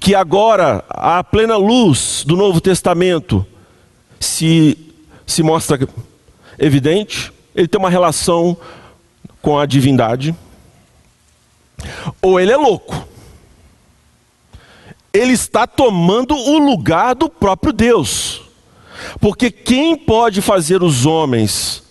que 0.00 0.14
agora, 0.14 0.82
à 0.88 1.22
plena 1.22 1.58
luz 1.58 2.24
do 2.26 2.34
Novo 2.34 2.58
Testamento, 2.58 3.46
se, 4.18 4.76
se 5.26 5.42
mostra 5.42 5.78
evidente, 6.58 7.30
ele 7.54 7.68
tem 7.68 7.78
uma 7.78 7.90
relação 7.90 8.56
com 9.42 9.58
a 9.58 9.66
divindade, 9.66 10.34
ou 12.22 12.40
ele 12.40 12.50
é 12.50 12.56
louco. 12.56 13.06
Ele 15.12 15.32
está 15.32 15.66
tomando 15.66 16.34
o 16.34 16.58
lugar 16.58 17.14
do 17.14 17.28
próprio 17.28 17.72
Deus. 17.72 18.42
Porque 19.20 19.50
quem 19.50 19.96
pode 19.96 20.40
fazer 20.40 20.82
os 20.82 21.04
homens 21.04 21.82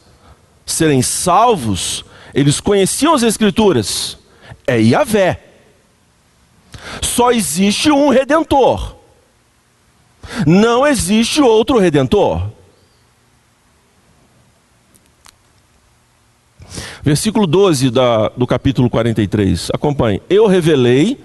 serem 0.65 1.01
salvos, 1.01 2.05
eles 2.33 2.59
conheciam 2.59 3.13
as 3.13 3.23
Escrituras, 3.23 4.17
é 4.65 4.79
Yahvé. 4.79 5.48
Só 7.01 7.31
existe 7.31 7.91
um 7.91 8.09
redentor. 8.09 8.95
Não 10.45 10.85
existe 10.85 11.41
outro 11.41 11.79
redentor. 11.79 12.49
Versículo 17.01 17.47
12 17.47 17.89
da, 17.89 18.29
do 18.29 18.45
capítulo 18.45 18.89
43. 18.89 19.69
Acompanhe. 19.73 20.21
Eu 20.29 20.47
revelei, 20.47 21.19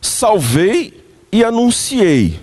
salvei 0.00 1.02
e 1.32 1.42
anunciei. 1.44 2.40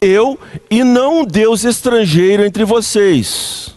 Eu 0.00 0.38
e 0.70 0.84
não 0.84 1.20
um 1.20 1.24
Deus 1.24 1.64
estrangeiro 1.64 2.44
entre 2.44 2.64
vocês. 2.64 3.74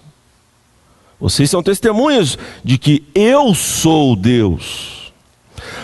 Vocês 1.20 1.50
são 1.50 1.64
testemunhas 1.64 2.38
de 2.64 2.78
que 2.78 3.04
eu 3.16 3.56
sou 3.56 4.16
Deus 4.16 5.05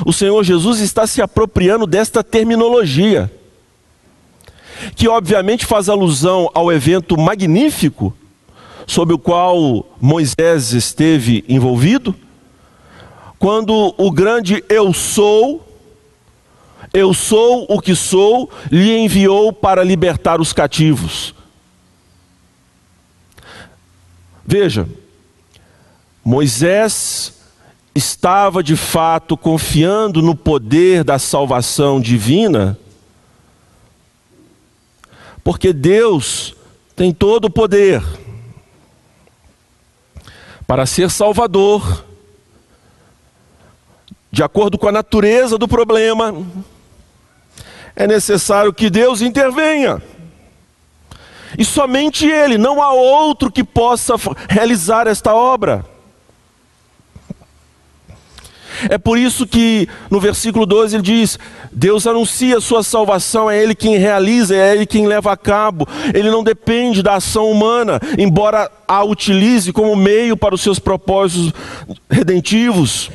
o 0.06 0.14
Senhor 0.14 0.44
Jesus 0.44 0.80
está 0.80 1.06
se 1.06 1.22
apropriando 1.22 1.86
desta 1.86 2.24
terminologia, 2.24 3.32
que 4.96 5.08
obviamente 5.08 5.66
faz 5.66 5.90
alusão 5.90 6.50
ao 6.54 6.72
evento 6.72 7.20
magnífico 7.20 8.16
sobre 8.88 9.14
o 9.14 9.20
qual 9.20 9.86
Moisés 10.00 10.74
esteve 10.74 11.46
envolvido, 11.48 12.16
quando 13.38 13.94
o 13.98 14.12
grande 14.12 14.64
Eu 14.70 14.94
sou, 14.94 15.68
eu 16.94 17.14
sou 17.14 17.66
o 17.70 17.82
que 17.82 17.96
sou, 17.96 18.50
lhe 18.72 18.98
enviou 18.98 19.54
para 19.54 19.84
libertar 19.84 20.42
os 20.42 20.54
cativos. 20.54 21.34
Veja, 24.46 24.88
Moisés 26.24 27.41
estava 27.94 28.64
de 28.64 28.76
fato 28.76 29.36
confiando 29.36 30.22
no 30.22 30.36
poder 30.36 31.04
da 31.04 31.20
salvação 31.20 32.00
divina, 32.00 32.78
porque 35.44 35.74
Deus 35.74 36.56
tem 36.96 37.14
todo 37.14 37.46
o 37.46 37.50
poder 37.50 38.02
para 40.72 40.86
ser 40.86 41.12
salvador, 41.12 42.06
de 44.32 44.42
acordo 44.42 44.78
com 44.78 44.88
a 44.88 44.92
natureza 44.92 45.58
do 45.58 45.68
problema, 45.68 46.34
é 47.94 48.08
necessário 48.08 48.72
que 48.72 48.90
Deus 48.90 49.22
intervenha. 49.22 50.02
E 51.58 51.66
somente 51.66 52.26
Ele, 52.26 52.58
não 52.58 52.82
há 52.82 52.94
outro 52.94 53.52
que 53.52 53.66
possa 53.66 54.14
realizar 54.48 55.08
esta 55.08 55.34
obra. 55.34 55.86
É 58.90 58.98
por 58.98 59.18
isso 59.18 59.46
que 59.46 59.88
no 60.10 60.20
versículo 60.20 60.66
12 60.66 60.96
ele 60.96 61.04
diz: 61.04 61.38
Deus 61.72 62.08
anuncia 62.08 62.58
a 62.58 62.62
sua 62.62 62.84
salvação, 62.84 63.50
é 63.50 63.62
Ele 63.62 63.76
quem 63.76 63.98
realiza, 63.98 64.56
é 64.56 64.76
Ele 64.76 64.86
quem 64.86 65.08
leva 65.08 65.32
a 65.32 65.38
cabo. 65.38 65.88
Ele 66.14 66.30
não 66.30 66.44
depende 66.44 67.04
da 67.04 67.16
ação 67.16 67.50
humana, 67.52 68.00
embora 68.18 68.72
a 68.88 69.04
utilize 69.04 69.72
como 69.72 69.96
meio 69.96 70.36
para 70.36 70.56
os 70.56 70.62
seus 70.62 70.80
propósitos 70.80 71.54
redentivos. 72.10 73.10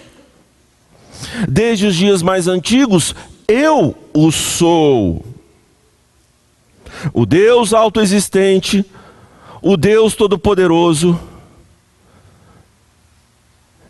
Desde 1.48 1.86
os 1.86 1.96
dias 1.96 2.22
mais 2.22 2.46
antigos, 2.46 3.14
eu 3.48 3.94
o 4.12 4.30
sou. 4.30 5.24
O 7.12 7.26
Deus 7.26 7.74
autoexistente, 7.74 8.84
o 9.60 9.76
Deus 9.76 10.14
todo-poderoso 10.14 11.18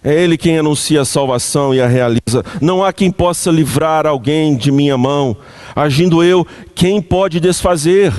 é 0.07 0.23
Ele 0.23 0.39
quem 0.39 0.57
anuncia 0.57 1.01
a 1.01 1.05
salvação 1.05 1.75
e 1.75 1.81
a 1.81 1.87
realiza. 1.89 2.45
Não 2.61 2.85
há 2.85 2.93
quem 2.93 3.11
possa 3.11 3.51
livrar 3.51 4.07
alguém 4.07 4.57
de 4.57 4.71
minha 4.71 4.97
mão. 4.97 5.37
Agindo 5.75 6.23
eu, 6.23 6.47
quem 6.77 7.03
pode 7.03 7.41
desfazer? 7.41 8.15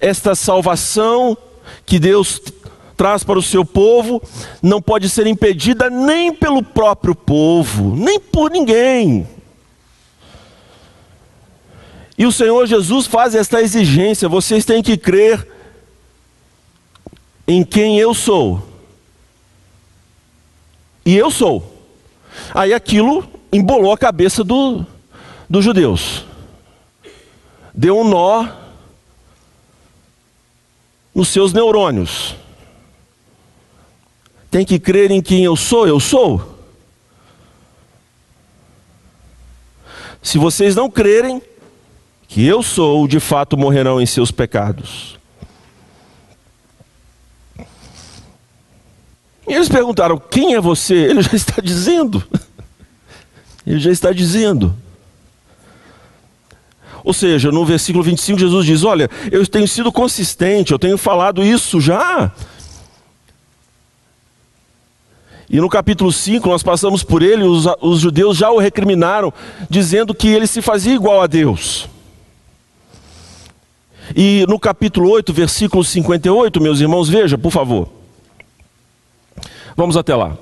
Esta 0.00 0.36
salvação 0.36 1.36
que 1.84 1.98
Deus 1.98 2.40
traz 2.96 3.24
para 3.24 3.40
o 3.40 3.42
seu 3.42 3.64
povo 3.64 4.22
não 4.62 4.80
pode 4.80 5.08
ser 5.08 5.26
impedida 5.26 5.90
nem 5.90 6.32
pelo 6.32 6.62
próprio 6.62 7.16
povo, 7.16 7.96
nem 7.96 8.20
por 8.20 8.48
ninguém. 8.48 9.26
E 12.16 12.24
o 12.24 12.30
Senhor 12.30 12.64
Jesus 12.68 13.08
faz 13.08 13.34
esta 13.34 13.60
exigência: 13.60 14.28
vocês 14.28 14.64
têm 14.64 14.80
que 14.80 14.96
crer 14.96 15.44
em 17.48 17.64
quem 17.64 17.98
eu 17.98 18.14
sou 18.14 18.69
e 21.04 21.16
eu 21.16 21.30
sou. 21.30 21.78
Aí 22.54 22.72
aquilo 22.72 23.28
embolou 23.52 23.92
a 23.92 23.98
cabeça 23.98 24.44
do, 24.44 24.84
dos 25.48 25.64
judeus. 25.64 26.24
Deu 27.74 27.98
um 27.98 28.08
nó 28.08 28.48
nos 31.14 31.28
seus 31.28 31.52
neurônios. 31.52 32.34
Tem 34.50 34.64
que 34.64 34.78
crer 34.78 35.10
em 35.10 35.22
quem 35.22 35.44
eu 35.44 35.56
sou, 35.56 35.86
eu 35.86 36.00
sou. 36.00 36.58
Se 40.22 40.38
vocês 40.38 40.74
não 40.74 40.90
crerem 40.90 41.40
que 42.28 42.46
eu 42.46 42.62
sou, 42.62 43.06
de 43.08 43.20
fato 43.20 43.56
morrerão 43.56 44.00
em 44.00 44.06
seus 44.06 44.30
pecados. 44.30 45.19
E 49.50 49.52
eles 49.52 49.68
perguntaram: 49.68 50.16
Quem 50.16 50.54
é 50.54 50.60
você? 50.60 50.94
Ele 50.94 51.22
já 51.22 51.34
está 51.34 51.60
dizendo. 51.60 52.22
Ele 53.66 53.80
já 53.80 53.90
está 53.90 54.12
dizendo. 54.12 54.72
Ou 57.02 57.12
seja, 57.12 57.50
no 57.50 57.64
versículo 57.64 58.04
25, 58.04 58.38
Jesus 58.38 58.64
diz: 58.64 58.84
Olha, 58.84 59.10
eu 59.28 59.44
tenho 59.44 59.66
sido 59.66 59.90
consistente, 59.90 60.70
eu 60.70 60.78
tenho 60.78 60.96
falado 60.96 61.44
isso 61.44 61.80
já. 61.80 62.30
E 65.48 65.60
no 65.60 65.68
capítulo 65.68 66.12
5, 66.12 66.48
nós 66.48 66.62
passamos 66.62 67.02
por 67.02 67.20
ele, 67.20 67.42
os, 67.42 67.66
os 67.80 67.98
judeus 67.98 68.36
já 68.36 68.52
o 68.52 68.58
recriminaram, 68.58 69.34
dizendo 69.68 70.14
que 70.14 70.28
ele 70.28 70.46
se 70.46 70.62
fazia 70.62 70.94
igual 70.94 71.20
a 71.20 71.26
Deus. 71.26 71.88
E 74.14 74.46
no 74.48 74.60
capítulo 74.60 75.10
8, 75.10 75.32
versículo 75.32 75.82
58, 75.82 76.60
meus 76.60 76.80
irmãos, 76.80 77.08
veja, 77.08 77.36
por 77.36 77.50
favor. 77.50 77.99
Vamos 79.76 79.96
até 79.96 80.14
lá. 80.14 80.36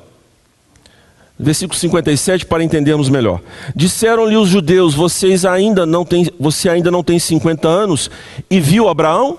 Versículo 1.38 1.78
57 1.78 2.46
para 2.46 2.64
entendermos 2.64 3.08
melhor. 3.08 3.40
Disseram-lhe 3.74 4.36
os 4.36 4.48
judeus: 4.48 4.94
Vocês 4.94 5.44
ainda 5.44 5.86
não 5.86 6.04
têm, 6.04 6.28
você 6.38 6.68
ainda 6.68 6.90
não 6.90 7.02
tem 7.02 7.18
50 7.18 7.68
anos 7.68 8.10
e 8.50 8.58
viu 8.60 8.88
Abraão? 8.88 9.38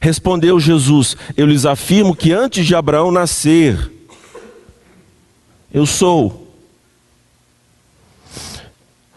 Respondeu 0.00 0.58
Jesus: 0.58 1.16
Eu 1.36 1.46
lhes 1.46 1.66
afirmo 1.66 2.16
que 2.16 2.32
antes 2.32 2.66
de 2.66 2.74
Abraão 2.74 3.12
nascer, 3.12 3.92
eu 5.72 5.84
sou. 5.84 6.41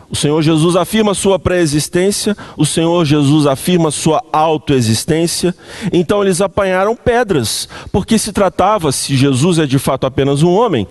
O 0.09 0.15
Senhor 0.15 0.41
Jesus 0.41 0.75
afirma 0.75 1.13
sua 1.13 1.39
pré-existência, 1.39 2.37
o 2.55 2.65
Senhor 2.65 3.03
Jesus 3.05 3.47
afirma 3.47 3.89
sua 3.89 4.23
autoexistência. 4.31 5.55
Então 5.91 6.21
eles 6.21 6.41
apanharam 6.41 6.95
pedras, 6.95 7.67
porque 7.91 8.17
se 8.17 8.31
tratava, 8.31 8.91
se 8.91 9.15
Jesus 9.17 9.57
é 9.57 9.65
de 9.65 9.79
fato 9.79 10.05
apenas 10.05 10.43
um 10.43 10.51
homem, 10.51 10.87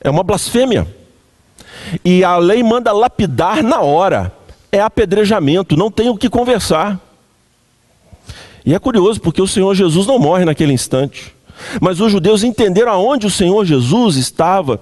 é 0.00 0.10
uma 0.10 0.22
blasfêmia. 0.22 0.86
E 2.04 2.22
a 2.22 2.36
lei 2.36 2.62
manda 2.62 2.92
lapidar 2.92 3.62
na 3.62 3.80
hora. 3.80 4.32
é 4.72 4.80
apedrejamento, 4.80 5.76
não 5.76 5.90
tem 5.90 6.08
o 6.08 6.16
que 6.16 6.28
conversar. 6.28 7.00
E 8.64 8.74
é 8.74 8.78
curioso 8.78 9.20
porque 9.20 9.42
o 9.42 9.48
Senhor 9.48 9.74
Jesus 9.74 10.06
não 10.06 10.18
morre 10.18 10.44
naquele 10.44 10.72
instante. 10.72 11.34
Mas 11.80 12.00
os 12.00 12.12
judeus 12.12 12.44
entenderam 12.44 12.92
aonde 12.92 13.26
o 13.26 13.30
Senhor 13.30 13.64
Jesus 13.64 14.16
estava 14.16 14.80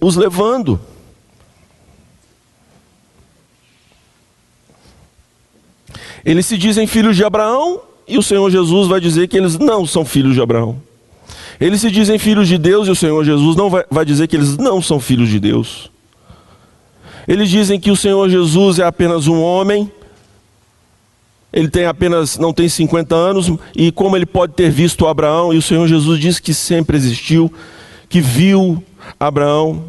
os 0.00 0.16
levando. 0.16 0.80
Eles 6.24 6.46
se 6.46 6.56
dizem 6.58 6.86
filhos 6.86 7.16
de 7.16 7.24
Abraão 7.24 7.80
e 8.06 8.18
o 8.18 8.22
Senhor 8.22 8.50
Jesus 8.50 8.88
vai 8.88 9.00
dizer 9.00 9.28
que 9.28 9.36
eles 9.36 9.58
não 9.58 9.86
são 9.86 10.04
filhos 10.04 10.34
de 10.34 10.40
Abraão. 10.40 10.80
Eles 11.60 11.80
se 11.80 11.90
dizem 11.90 12.18
filhos 12.18 12.48
de 12.48 12.58
Deus 12.58 12.88
e 12.88 12.90
o 12.90 12.96
Senhor 12.96 13.24
Jesus 13.24 13.56
não 13.56 13.70
vai, 13.70 13.84
vai 13.90 14.04
dizer 14.04 14.26
que 14.26 14.36
eles 14.36 14.56
não 14.56 14.82
são 14.82 14.98
filhos 14.98 15.28
de 15.28 15.38
Deus. 15.38 15.90
Eles 17.28 17.48
dizem 17.48 17.78
que 17.78 17.90
o 17.90 17.96
Senhor 17.96 18.28
Jesus 18.28 18.78
é 18.78 18.84
apenas 18.84 19.26
um 19.26 19.40
homem, 19.40 19.90
ele 21.52 21.68
tem 21.68 21.84
apenas, 21.84 22.38
não 22.38 22.52
tem 22.52 22.68
50 22.68 23.14
anos, 23.14 23.52
e 23.76 23.92
como 23.92 24.16
ele 24.16 24.26
pode 24.26 24.54
ter 24.54 24.70
visto 24.70 25.06
Abraão, 25.06 25.52
e 25.52 25.58
o 25.58 25.62
Senhor 25.62 25.86
Jesus 25.86 26.18
diz 26.18 26.38
que 26.38 26.54
sempre 26.54 26.96
existiu, 26.96 27.52
que 28.08 28.20
viu 28.20 28.82
Abraão, 29.18 29.84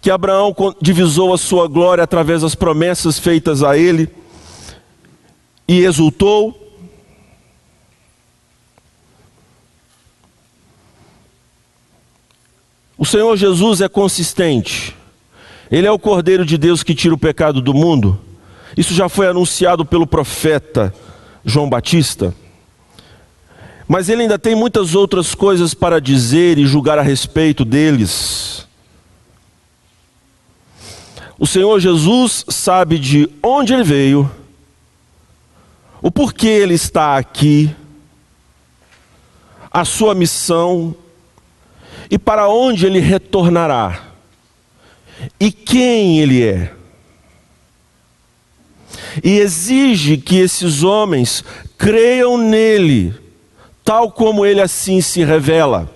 que 0.00 0.10
Abraão 0.10 0.54
divisou 0.80 1.34
a 1.34 1.38
sua 1.38 1.66
glória 1.66 2.04
através 2.04 2.42
das 2.42 2.54
promessas 2.54 3.18
feitas 3.18 3.62
a 3.62 3.76
ele 3.76 4.08
e 5.68 5.84
exultou. 5.84 6.64
O 12.96 13.04
Senhor 13.04 13.36
Jesus 13.36 13.80
é 13.80 13.88
consistente. 13.88 14.96
Ele 15.70 15.86
é 15.86 15.90
o 15.90 15.98
Cordeiro 15.98 16.44
de 16.44 16.56
Deus 16.56 16.82
que 16.82 16.94
tira 16.94 17.14
o 17.14 17.18
pecado 17.18 17.60
do 17.60 17.74
mundo. 17.74 18.18
Isso 18.76 18.94
já 18.94 19.08
foi 19.08 19.28
anunciado 19.28 19.84
pelo 19.84 20.06
profeta 20.06 20.92
João 21.44 21.68
Batista. 21.68 22.34
Mas 23.86 24.08
ele 24.08 24.22
ainda 24.22 24.38
tem 24.38 24.54
muitas 24.54 24.94
outras 24.94 25.34
coisas 25.34 25.74
para 25.74 26.00
dizer 26.00 26.58
e 26.58 26.66
julgar 26.66 26.98
a 26.98 27.02
respeito 27.02 27.64
deles. 27.64 28.66
O 31.38 31.46
Senhor 31.46 31.78
Jesus 31.78 32.44
sabe 32.48 32.98
de 32.98 33.30
onde 33.42 33.72
ele 33.72 33.84
veio, 33.84 34.30
o 36.00 36.10
porquê 36.10 36.46
ele 36.46 36.74
está 36.74 37.16
aqui, 37.16 37.74
a 39.70 39.84
sua 39.84 40.14
missão 40.14 40.94
e 42.10 42.18
para 42.18 42.48
onde 42.48 42.86
ele 42.86 43.00
retornará, 43.00 44.02
e 45.38 45.50
quem 45.50 46.20
ele 46.20 46.44
é. 46.44 46.72
E 49.22 49.38
exige 49.38 50.16
que 50.16 50.38
esses 50.38 50.82
homens 50.82 51.44
creiam 51.76 52.38
nele, 52.38 53.14
tal 53.84 54.12
como 54.12 54.46
ele 54.46 54.60
assim 54.60 55.00
se 55.00 55.24
revela. 55.24 55.90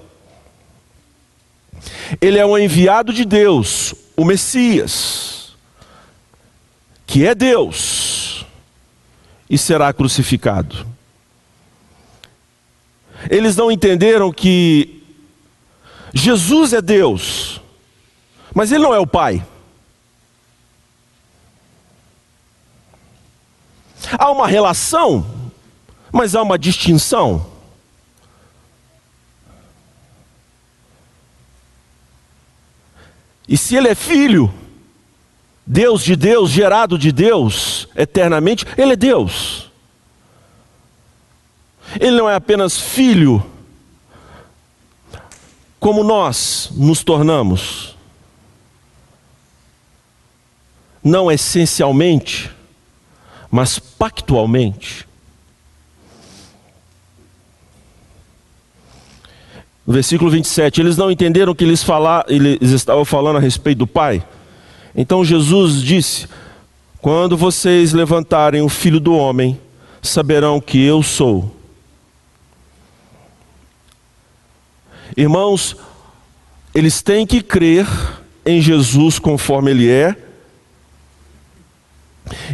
Ele 2.20 2.38
é 2.38 2.44
o 2.44 2.58
enviado 2.58 3.12
de 3.12 3.24
Deus, 3.24 3.94
o 4.16 4.24
Messias, 4.24 5.54
que 7.06 7.26
é 7.26 7.34
Deus 7.34 8.11
e 9.52 9.58
será 9.58 9.92
crucificado. 9.92 10.86
Eles 13.28 13.54
não 13.54 13.70
entenderam 13.70 14.32
que 14.32 15.04
Jesus 16.14 16.72
é 16.72 16.80
Deus, 16.80 17.60
mas 18.54 18.72
Ele 18.72 18.82
não 18.82 18.94
é 18.94 18.98
o 18.98 19.06
Pai. 19.06 19.46
Há 24.18 24.30
uma 24.30 24.48
relação, 24.48 25.52
mas 26.10 26.34
há 26.34 26.40
uma 26.40 26.58
distinção. 26.58 27.46
E 33.46 33.58
se 33.58 33.76
ele 33.76 33.88
é 33.88 33.94
filho, 33.94 34.52
Deus 35.66 36.02
de 36.02 36.16
Deus, 36.16 36.50
gerado 36.50 36.98
de 36.98 37.12
Deus 37.12 37.88
eternamente, 37.94 38.66
ele 38.76 38.92
é 38.94 38.96
Deus. 38.96 39.70
Ele 42.00 42.16
não 42.16 42.28
é 42.28 42.34
apenas 42.34 42.80
filho, 42.80 43.44
como 45.78 46.02
nós 46.02 46.70
nos 46.74 47.04
tornamos. 47.04 47.96
Não 51.02 51.30
essencialmente, 51.30 52.50
mas 53.50 53.78
pactualmente. 53.78 55.06
No 59.84 59.92
versículo 59.92 60.30
27, 60.30 60.80
eles 60.80 60.96
não 60.96 61.10
entenderam 61.10 61.54
que 61.54 61.64
eles, 61.64 61.82
falar, 61.82 62.24
eles 62.28 62.70
estavam 62.70 63.04
falando 63.04 63.36
a 63.36 63.40
respeito 63.40 63.78
do 63.78 63.86
Pai. 63.86 64.24
Então 64.94 65.24
Jesus 65.24 65.82
disse: 65.82 66.26
Quando 67.00 67.36
vocês 67.36 67.92
levantarem 67.92 68.62
o 68.62 68.68
filho 68.68 69.00
do 69.00 69.14
homem, 69.14 69.58
saberão 70.02 70.60
que 70.60 70.82
eu 70.82 71.02
sou. 71.02 71.54
Irmãos, 75.16 75.76
eles 76.74 77.02
têm 77.02 77.26
que 77.26 77.42
crer 77.42 77.86
em 78.44 78.60
Jesus 78.60 79.18
conforme 79.18 79.70
Ele 79.70 79.90
é, 79.90 80.16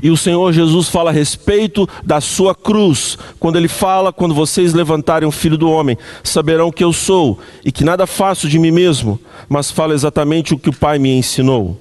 e 0.02 0.10
o 0.10 0.16
Senhor 0.16 0.52
Jesus 0.52 0.88
fala 0.88 1.10
a 1.10 1.12
respeito 1.12 1.88
da 2.04 2.20
sua 2.20 2.54
cruz, 2.54 3.18
quando 3.38 3.56
ele 3.56 3.68
fala: 3.68 4.12
quando 4.12 4.34
vocês 4.34 4.72
levantarem 4.72 5.28
o 5.28 5.32
filho 5.32 5.58
do 5.58 5.70
homem, 5.70 5.96
saberão 6.24 6.72
que 6.72 6.82
eu 6.82 6.92
sou, 6.92 7.38
e 7.64 7.70
que 7.70 7.84
nada 7.84 8.06
faço 8.06 8.48
de 8.48 8.58
mim 8.58 8.70
mesmo, 8.70 9.20
mas 9.48 9.70
falo 9.70 9.92
exatamente 9.92 10.54
o 10.54 10.58
que 10.58 10.70
o 10.70 10.76
Pai 10.76 10.98
me 10.98 11.10
ensinou. 11.10 11.78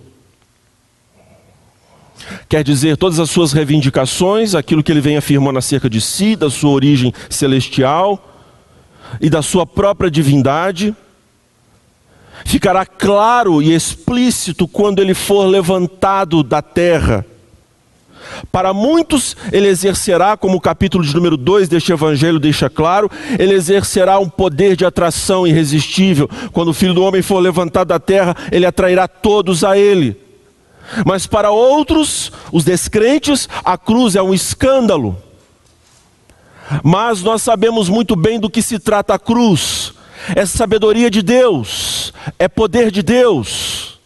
Quer 2.50 2.64
dizer, 2.64 2.98
todas 2.98 3.20
as 3.20 3.30
suas 3.30 3.54
reivindicações, 3.54 4.56
aquilo 4.56 4.84
que 4.84 4.92
ele 4.92 5.02
vem 5.02 5.18
afirmando 5.18 5.60
acerca 5.60 5.90
de 5.90 6.02
si, 6.02 6.36
da 6.36 6.50
sua 6.50 6.72
origem 6.72 7.14
celestial 7.30 8.34
e 9.22 9.30
da 9.30 9.42
sua 9.42 9.66
própria 9.66 10.12
divindade, 10.12 10.96
ficará 12.46 12.86
claro 12.86 13.62
e 13.62 13.74
explícito 13.74 14.68
quando 14.68 15.02
ele 15.02 15.14
for 15.14 15.46
levantado 15.46 16.44
da 16.44 16.62
terra 16.62 17.26
para 18.52 18.74
muitos, 18.74 19.36
ele 19.52 19.68
exercerá, 19.68 20.38
como 20.38 20.58
o 20.58 20.62
capítulo 20.62 21.04
de 21.04 21.16
número 21.16 21.38
2 21.38 21.68
deste 21.68 21.92
evangelho 21.92 22.40
deixa 22.40 22.70
claro, 22.70 23.10
ele 23.38 23.54
exercerá 23.54 24.20
um 24.20 24.30
poder 24.30 24.76
de 24.76 24.86
atração 24.86 25.46
irresistível. 25.46 26.30
Quando 26.52 26.70
o 26.70 26.74
filho 26.74 26.94
do 26.94 27.04
homem 27.04 27.22
for 27.22 27.40
levantado 27.40 27.90
da 27.90 28.00
terra, 28.00 28.36
ele 28.52 28.66
atrairá 28.66 29.08
todos 29.08 29.64
a 29.64 29.78
ele. 29.78 30.27
Mas 31.06 31.28
para 31.28 31.52
outros, 31.52 32.32
os 32.52 32.64
descrentes, 32.64 33.48
a 33.64 33.78
cruz 33.78 34.16
é 34.16 34.22
um 34.22 34.34
escândalo. 34.34 35.18
Mas 36.84 37.22
nós 37.22 37.42
sabemos 37.42 37.90
muito 37.90 38.16
bem 38.16 38.40
do 38.40 38.50
que 38.50 38.62
se 38.62 38.80
trata 38.80 39.14
a 39.14 39.20
cruz. 39.20 39.94
É 40.36 40.46
sabedoria 40.46 41.10
de 41.10 41.22
Deus, 41.22 42.14
é 42.38 42.48
poder 42.48 42.92
de 42.92 43.02
Deus. 43.02 44.00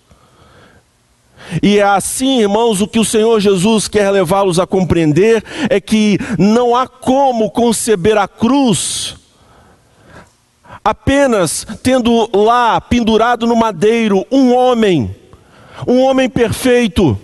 E 1.61 1.79
é 1.79 1.83
assim, 1.83 2.41
irmãos, 2.41 2.81
o 2.81 2.87
que 2.87 2.99
o 2.99 3.05
Senhor 3.05 3.39
Jesus 3.39 3.87
quer 3.87 4.09
levá-los 4.11 4.59
a 4.59 4.67
compreender 4.67 5.43
é 5.69 5.81
que 5.81 6.17
não 6.37 6.75
há 6.75 6.87
como 6.87 7.49
conceber 7.49 8.17
a 8.17 8.27
cruz 8.27 9.15
apenas 10.83 11.65
tendo 11.83 12.29
lá 12.35 12.79
pendurado 12.81 13.45
no 13.45 13.55
madeiro 13.55 14.25
um 14.31 14.53
homem, 14.55 15.15
um 15.87 16.01
homem 16.01 16.29
perfeito. 16.29 17.17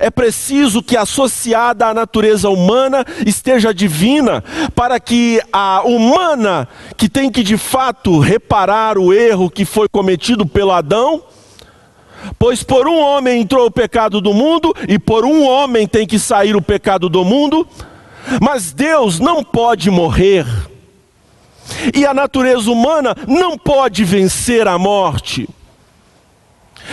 É 0.00 0.10
preciso 0.10 0.82
que 0.82 0.96
associada 0.96 1.86
à 1.86 1.94
natureza 1.94 2.50
humana 2.50 3.04
esteja 3.24 3.72
divina, 3.72 4.42
para 4.74 4.98
que 4.98 5.40
a 5.52 5.82
humana, 5.82 6.68
que 6.96 7.08
tem 7.08 7.30
que 7.30 7.42
de 7.42 7.56
fato 7.56 8.18
reparar 8.18 8.98
o 8.98 9.12
erro 9.12 9.48
que 9.48 9.64
foi 9.64 9.88
cometido 9.88 10.44
pelo 10.44 10.72
Adão, 10.72 11.22
Pois 12.38 12.62
por 12.62 12.86
um 12.86 12.98
homem 12.98 13.40
entrou 13.40 13.66
o 13.66 13.70
pecado 13.70 14.20
do 14.20 14.34
mundo, 14.34 14.74
e 14.88 14.98
por 14.98 15.24
um 15.24 15.42
homem 15.42 15.86
tem 15.86 16.06
que 16.06 16.18
sair 16.18 16.54
o 16.54 16.62
pecado 16.62 17.08
do 17.08 17.24
mundo, 17.24 17.66
mas 18.40 18.72
Deus 18.72 19.18
não 19.18 19.42
pode 19.42 19.90
morrer, 19.90 20.46
e 21.94 22.04
a 22.04 22.12
natureza 22.12 22.70
humana 22.70 23.16
não 23.26 23.56
pode 23.56 24.04
vencer 24.04 24.68
a 24.68 24.78
morte. 24.78 25.48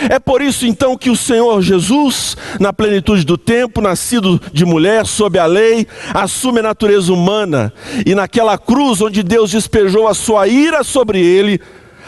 É 0.08 0.18
por 0.18 0.40
isso 0.42 0.66
então 0.66 0.96
que 0.96 1.10
o 1.10 1.16
Senhor 1.16 1.60
Jesus, 1.62 2.36
na 2.60 2.72
plenitude 2.72 3.24
do 3.24 3.36
tempo, 3.36 3.80
nascido 3.80 4.40
de 4.52 4.64
mulher, 4.64 5.06
sob 5.06 5.38
a 5.38 5.46
lei, 5.46 5.86
assume 6.14 6.60
a 6.60 6.64
natureza 6.64 7.12
humana, 7.12 7.72
e 8.06 8.14
naquela 8.14 8.56
cruz 8.56 9.00
onde 9.00 9.22
Deus 9.22 9.50
despejou 9.50 10.06
a 10.06 10.14
sua 10.14 10.46
ira 10.46 10.84
sobre 10.84 11.20
ele, 11.20 11.60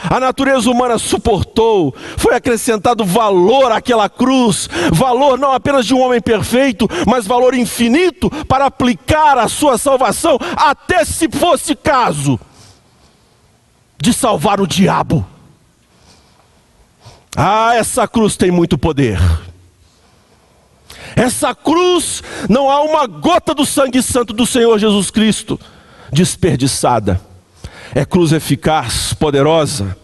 A 0.09 0.19
natureza 0.19 0.71
humana 0.71 0.99
suportou, 0.99 1.95
foi 2.17 2.35
acrescentado 2.35 3.05
valor 3.05 3.71
àquela 3.71 4.09
cruz, 4.09 4.69
valor 4.91 5.39
não 5.39 5.53
apenas 5.53 5.85
de 5.85 5.93
um 5.93 6.01
homem 6.01 6.21
perfeito, 6.21 6.89
mas 7.07 7.27
valor 7.27 7.55
infinito 7.55 8.31
para 8.47 8.67
aplicar 8.67 9.37
a 9.37 9.49
sua 9.49 9.77
salvação, 9.77 10.39
até 10.57 11.05
se 11.05 11.29
fosse 11.29 11.75
caso 11.75 12.41
de 13.99 14.15
salvar 14.15 14.61
o 14.61 14.67
diabo. 14.67 15.27
Ah, 17.37 17.75
essa 17.75 18.09
cruz 18.09 18.37
tem 18.37 18.51
muito 18.51 18.77
poder. 18.77 19.19
Essa 21.17 21.55
cruz 21.55 22.23
não 22.49 22.71
há 22.71 22.83
uma 22.83 23.07
gota 23.07 23.55
do 23.55 23.65
sangue 23.65 24.03
santo 24.03 24.33
do 24.33 24.47
Senhor 24.47 24.79
Jesus 24.79 25.11
Cristo 25.11 25.59
desperdiçada. 26.13 27.21
É 27.95 28.05
cruz 28.05 28.33
eficaz, 28.33 29.13
poderosa. 29.13 29.97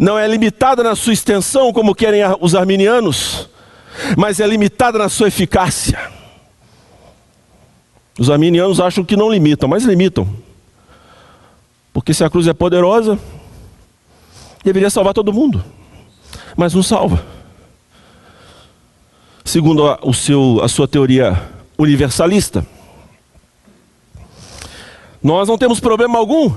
Não 0.00 0.18
é 0.18 0.26
limitada 0.26 0.82
na 0.82 0.96
sua 0.96 1.12
extensão, 1.12 1.72
como 1.72 1.94
querem 1.94 2.22
os 2.40 2.54
arminianos, 2.54 3.48
mas 4.16 4.40
é 4.40 4.46
limitada 4.46 4.98
na 4.98 5.08
sua 5.08 5.28
eficácia. 5.28 5.98
Os 8.18 8.30
arminianos 8.30 8.80
acham 8.80 9.04
que 9.04 9.16
não 9.16 9.30
limitam, 9.30 9.68
mas 9.68 9.84
limitam. 9.84 10.28
Porque 11.92 12.14
se 12.14 12.24
a 12.24 12.30
cruz 12.30 12.46
é 12.46 12.52
poderosa, 12.52 13.18
deveria 14.64 14.88
salvar 14.88 15.12
todo 15.12 15.32
mundo, 15.32 15.62
mas 16.56 16.74
não 16.74 16.82
salva. 16.82 17.24
Segundo 19.44 19.86
a, 19.86 19.98
o 20.02 20.14
seu, 20.14 20.60
a 20.62 20.68
sua 20.68 20.88
teoria 20.88 21.40
universalista, 21.76 22.66
nós 25.22 25.48
não 25.48 25.58
temos 25.58 25.80
problema 25.80 26.18
algum 26.18 26.54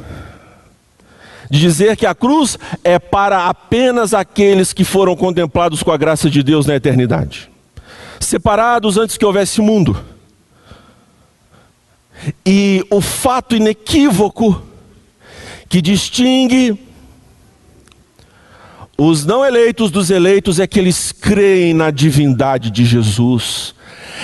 de 1.50 1.60
dizer 1.60 1.96
que 1.96 2.06
a 2.06 2.15
cruz 2.15 2.58
é 2.84 2.98
para 2.98 3.48
apenas 3.48 4.13
aqueles 4.13 4.74
que 4.74 4.84
foram 4.84 5.15
contemplados 5.15 5.84
com 5.84 5.91
a 5.91 5.98
graça 5.98 6.30
de 6.30 6.41
Deus 6.41 6.65
na 6.65 6.76
eternidade, 6.76 7.50
separados 8.20 8.98
antes 8.98 9.17
que 9.17 9.26
houvesse 9.26 9.62
mundo. 9.62 9.98
E 12.46 12.86
o 12.89 13.00
fato 13.00 13.56
inequívoco 13.56 14.62
que 15.70 15.82
distingue 15.82 16.87
os 18.97 19.25
não 19.25 19.45
eleitos 19.45 19.91
dos 19.91 20.10
eleitos 20.10 20.60
é 20.60 20.65
que 20.65 20.79
eles 20.79 21.12
creem 21.12 21.73
na 21.73 21.91
divindade 21.91 22.71
de 22.71 22.83
Jesus. 22.83 23.75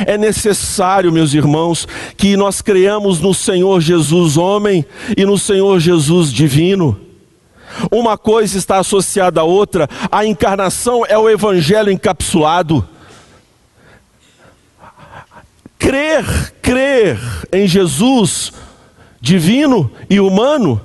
É 0.08 0.18
necessário, 0.18 1.12
meus 1.12 1.36
irmãos, 1.36 1.88
que 2.18 2.36
nós 2.36 2.62
creamos 2.62 3.20
no 3.20 3.34
Senhor 3.34 3.80
Jesus 3.80 4.36
homem 4.36 4.84
e 5.16 5.24
no 5.26 5.38
Senhor 5.38 5.80
Jesus 5.80 6.34
divino. 6.34 7.00
Uma 7.92 8.18
coisa 8.18 8.58
está 8.58 8.80
associada 8.80 9.42
à 9.42 9.44
outra, 9.44 9.88
a 10.12 10.26
encarnação 10.26 11.06
é 11.08 11.18
o 11.18 11.30
evangelho 11.30 11.92
encapsulado. 11.92 12.88
Crer, 15.78 16.54
crer 16.62 17.20
em 17.52 17.68
Jesus 17.68 18.52
divino 19.22 19.92
e 20.10 20.20
humano 20.20 20.82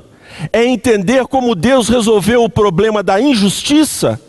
é 0.53 0.65
entender 0.65 1.27
como 1.27 1.55
Deus 1.55 1.89
resolveu 1.89 2.45
o 2.45 2.51
problema 2.51 3.03
da 3.03 3.21
injustiça 3.21 4.21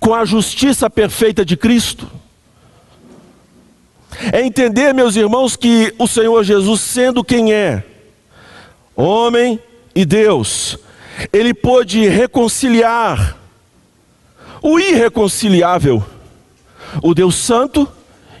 com 0.00 0.14
a 0.14 0.24
justiça 0.24 0.90
perfeita 0.90 1.44
de 1.44 1.56
Cristo. 1.56 2.10
É 4.32 4.42
entender, 4.42 4.94
meus 4.94 5.16
irmãos, 5.16 5.56
que 5.56 5.94
o 5.98 6.06
Senhor 6.06 6.42
Jesus, 6.42 6.80
sendo 6.80 7.22
quem 7.22 7.52
é, 7.52 7.84
homem 8.94 9.60
e 9.94 10.04
Deus, 10.04 10.78
ele 11.32 11.52
pôde 11.52 12.08
reconciliar 12.08 13.36
o 14.62 14.78
irreconciliável, 14.78 16.04
o 17.02 17.14
Deus 17.14 17.36
Santo 17.36 17.88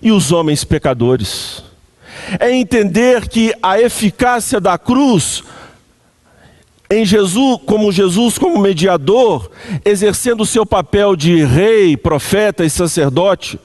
e 0.02 0.10
os 0.10 0.32
homens 0.32 0.64
pecadores. 0.64 1.62
É 2.40 2.50
entender 2.50 3.28
que 3.28 3.54
a 3.62 3.80
eficácia 3.80 4.58
da 4.58 4.78
cruz 4.78 5.44
em 6.90 7.04
Jesus, 7.04 7.60
como 7.66 7.90
Jesus 7.90 8.38
como 8.38 8.60
mediador, 8.60 9.50
exercendo 9.84 10.42
o 10.42 10.46
seu 10.46 10.64
papel 10.64 11.16
de 11.16 11.44
rei, 11.44 11.96
profeta 11.96 12.64
e 12.64 12.70
sacerdote, 12.70 13.58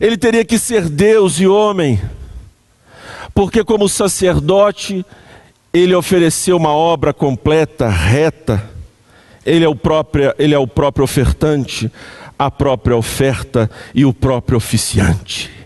ele 0.00 0.16
teria 0.16 0.44
que 0.44 0.58
ser 0.58 0.88
Deus 0.88 1.40
e 1.40 1.46
homem, 1.46 2.00
porque 3.34 3.64
como 3.64 3.88
sacerdote, 3.88 5.04
ele 5.72 5.94
ofereceu 5.94 6.56
uma 6.56 6.70
obra 6.70 7.12
completa, 7.12 7.88
reta, 7.88 8.62
ele 9.44 9.64
é 9.64 9.68
o 9.68 9.74
próprio, 9.74 10.32
ele 10.38 10.54
é 10.54 10.58
o 10.58 10.66
próprio 10.66 11.04
ofertante, 11.04 11.90
a 12.38 12.50
própria 12.50 12.96
oferta 12.96 13.70
e 13.94 14.04
o 14.04 14.12
próprio 14.12 14.56
oficiante. 14.56 15.59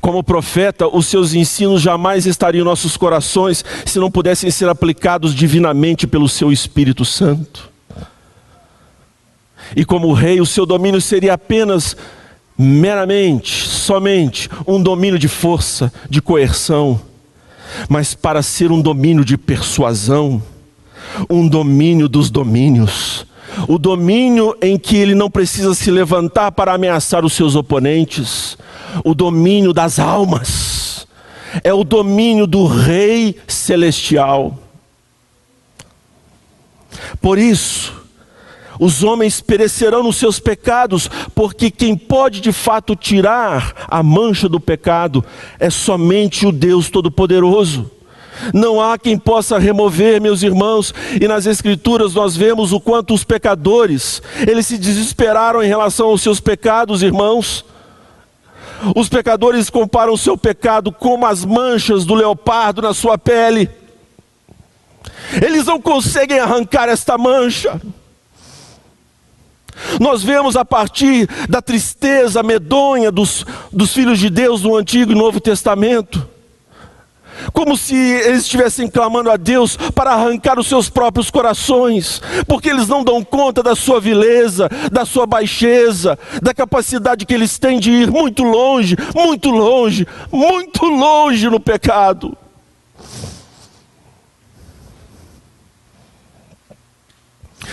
Como 0.00 0.22
profeta, 0.22 0.86
os 0.88 1.06
seus 1.06 1.34
ensinos 1.34 1.80
jamais 1.80 2.26
estariam 2.26 2.62
em 2.62 2.64
nossos 2.64 2.96
corações 2.96 3.64
se 3.84 3.98
não 3.98 4.10
pudessem 4.10 4.50
ser 4.50 4.68
aplicados 4.68 5.34
divinamente 5.34 6.06
pelo 6.06 6.28
seu 6.28 6.52
Espírito 6.52 7.04
Santo. 7.04 7.70
E 9.74 9.84
como 9.84 10.12
rei, 10.12 10.40
o 10.40 10.46
seu 10.46 10.66
domínio 10.66 11.00
seria 11.00 11.34
apenas, 11.34 11.96
meramente, 12.58 13.68
somente, 13.68 14.48
um 14.66 14.82
domínio 14.82 15.18
de 15.18 15.28
força, 15.28 15.92
de 16.08 16.20
coerção, 16.20 17.00
mas 17.88 18.14
para 18.14 18.42
ser 18.42 18.72
um 18.72 18.80
domínio 18.80 19.24
de 19.24 19.38
persuasão, 19.38 20.42
um 21.28 21.46
domínio 21.46 22.08
dos 22.08 22.30
domínios, 22.30 23.26
o 23.68 23.78
domínio 23.78 24.56
em 24.60 24.78
que 24.78 24.96
ele 24.96 25.14
não 25.14 25.30
precisa 25.30 25.74
se 25.74 25.90
levantar 25.90 26.52
para 26.52 26.72
ameaçar 26.72 27.24
os 27.24 27.32
seus 27.32 27.54
oponentes, 27.54 28.56
o 29.04 29.14
domínio 29.14 29.72
das 29.72 29.98
almas, 29.98 31.06
é 31.64 31.72
o 31.72 31.84
domínio 31.84 32.46
do 32.46 32.66
Rei 32.66 33.36
Celestial. 33.46 34.58
Por 37.20 37.38
isso, 37.38 38.00
os 38.78 39.02
homens 39.02 39.40
perecerão 39.42 40.02
nos 40.02 40.16
seus 40.16 40.40
pecados, 40.40 41.08
porque 41.34 41.70
quem 41.70 41.94
pode 41.94 42.40
de 42.40 42.50
fato 42.50 42.96
tirar 42.96 43.86
a 43.88 44.02
mancha 44.02 44.48
do 44.48 44.58
pecado 44.58 45.24
é 45.58 45.68
somente 45.68 46.46
o 46.46 46.52
Deus 46.52 46.88
Todo-Poderoso. 46.88 47.90
Não 48.54 48.80
há 48.80 48.98
quem 48.98 49.18
possa 49.18 49.58
remover, 49.58 50.20
meus 50.20 50.42
irmãos, 50.42 50.94
e 51.20 51.26
nas 51.26 51.46
Escrituras 51.46 52.14
nós 52.14 52.36
vemos 52.36 52.72
o 52.72 52.80
quanto 52.80 53.14
os 53.14 53.24
pecadores, 53.24 54.22
eles 54.46 54.66
se 54.66 54.78
desesperaram 54.78 55.62
em 55.62 55.68
relação 55.68 56.08
aos 56.08 56.22
seus 56.22 56.40
pecados, 56.40 57.02
irmãos. 57.02 57.64
Os 58.96 59.08
pecadores 59.08 59.68
comparam 59.68 60.14
o 60.14 60.18
seu 60.18 60.38
pecado 60.38 60.90
como 60.90 61.26
as 61.26 61.44
manchas 61.44 62.04
do 62.04 62.14
leopardo 62.14 62.80
na 62.80 62.94
sua 62.94 63.18
pele. 63.18 63.68
Eles 65.42 65.66
não 65.66 65.80
conseguem 65.80 66.38
arrancar 66.38 66.88
esta 66.88 67.18
mancha. 67.18 67.80
Nós 70.00 70.22
vemos 70.22 70.56
a 70.56 70.64
partir 70.64 71.28
da 71.48 71.60
tristeza 71.60 72.42
medonha 72.42 73.10
dos, 73.10 73.44
dos 73.70 73.92
filhos 73.92 74.18
de 74.18 74.30
Deus 74.30 74.62
no 74.62 74.76
Antigo 74.76 75.12
e 75.12 75.14
Novo 75.14 75.40
Testamento 75.40 76.26
como 77.52 77.76
se 77.76 77.94
eles 77.94 78.42
estivessem 78.42 78.88
clamando 78.88 79.30
a 79.30 79.36
Deus 79.36 79.76
para 79.76 80.12
arrancar 80.12 80.58
os 80.58 80.66
seus 80.66 80.88
próprios 80.88 81.30
corações, 81.30 82.20
porque 82.46 82.68
eles 82.68 82.88
não 82.88 83.04
dão 83.04 83.22
conta 83.22 83.62
da 83.62 83.74
sua 83.74 84.00
vileza, 84.00 84.68
da 84.90 85.04
sua 85.04 85.26
baixeza, 85.26 86.18
da 86.42 86.54
capacidade 86.54 87.26
que 87.26 87.34
eles 87.34 87.58
têm 87.58 87.78
de 87.78 87.90
ir 87.90 88.10
muito 88.10 88.42
longe, 88.42 88.96
muito 89.14 89.50
longe, 89.50 90.06
muito 90.32 90.84
longe 90.86 91.48
no 91.48 91.60
pecado. 91.60 92.36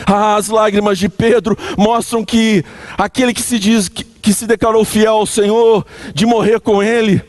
As 0.06 0.48
lágrimas 0.48 0.98
de 0.98 1.10
Pedro 1.10 1.58
mostram 1.78 2.24
que 2.24 2.64
aquele 2.98 3.34
que 3.34 3.42
se 3.42 3.58
diz 3.58 3.90
que, 3.90 4.04
que 4.04 4.34
se 4.34 4.46
declarou 4.46 4.86
fiel 4.86 5.14
ao 5.16 5.26
Senhor, 5.26 5.86
de 6.14 6.26
morrer 6.26 6.60
com 6.60 6.84
Ele, 6.84 7.22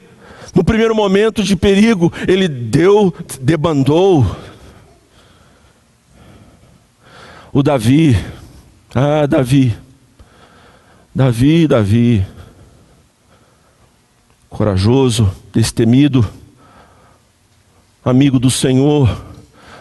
no 0.55 0.65
primeiro 0.65 0.95
momento 0.95 1.43
de 1.43 1.55
perigo, 1.55 2.13
ele 2.27 2.49
deu, 2.49 3.15
debandou. 3.41 4.27
O 7.53 7.63
Davi, 7.63 8.17
ah, 8.95 9.27
Davi, 9.27 9.77
Davi, 11.15 11.67
Davi, 11.67 12.27
corajoso, 14.49 15.33
destemido, 15.53 16.29
amigo 18.05 18.39
do 18.39 18.51
Senhor, 18.51 19.25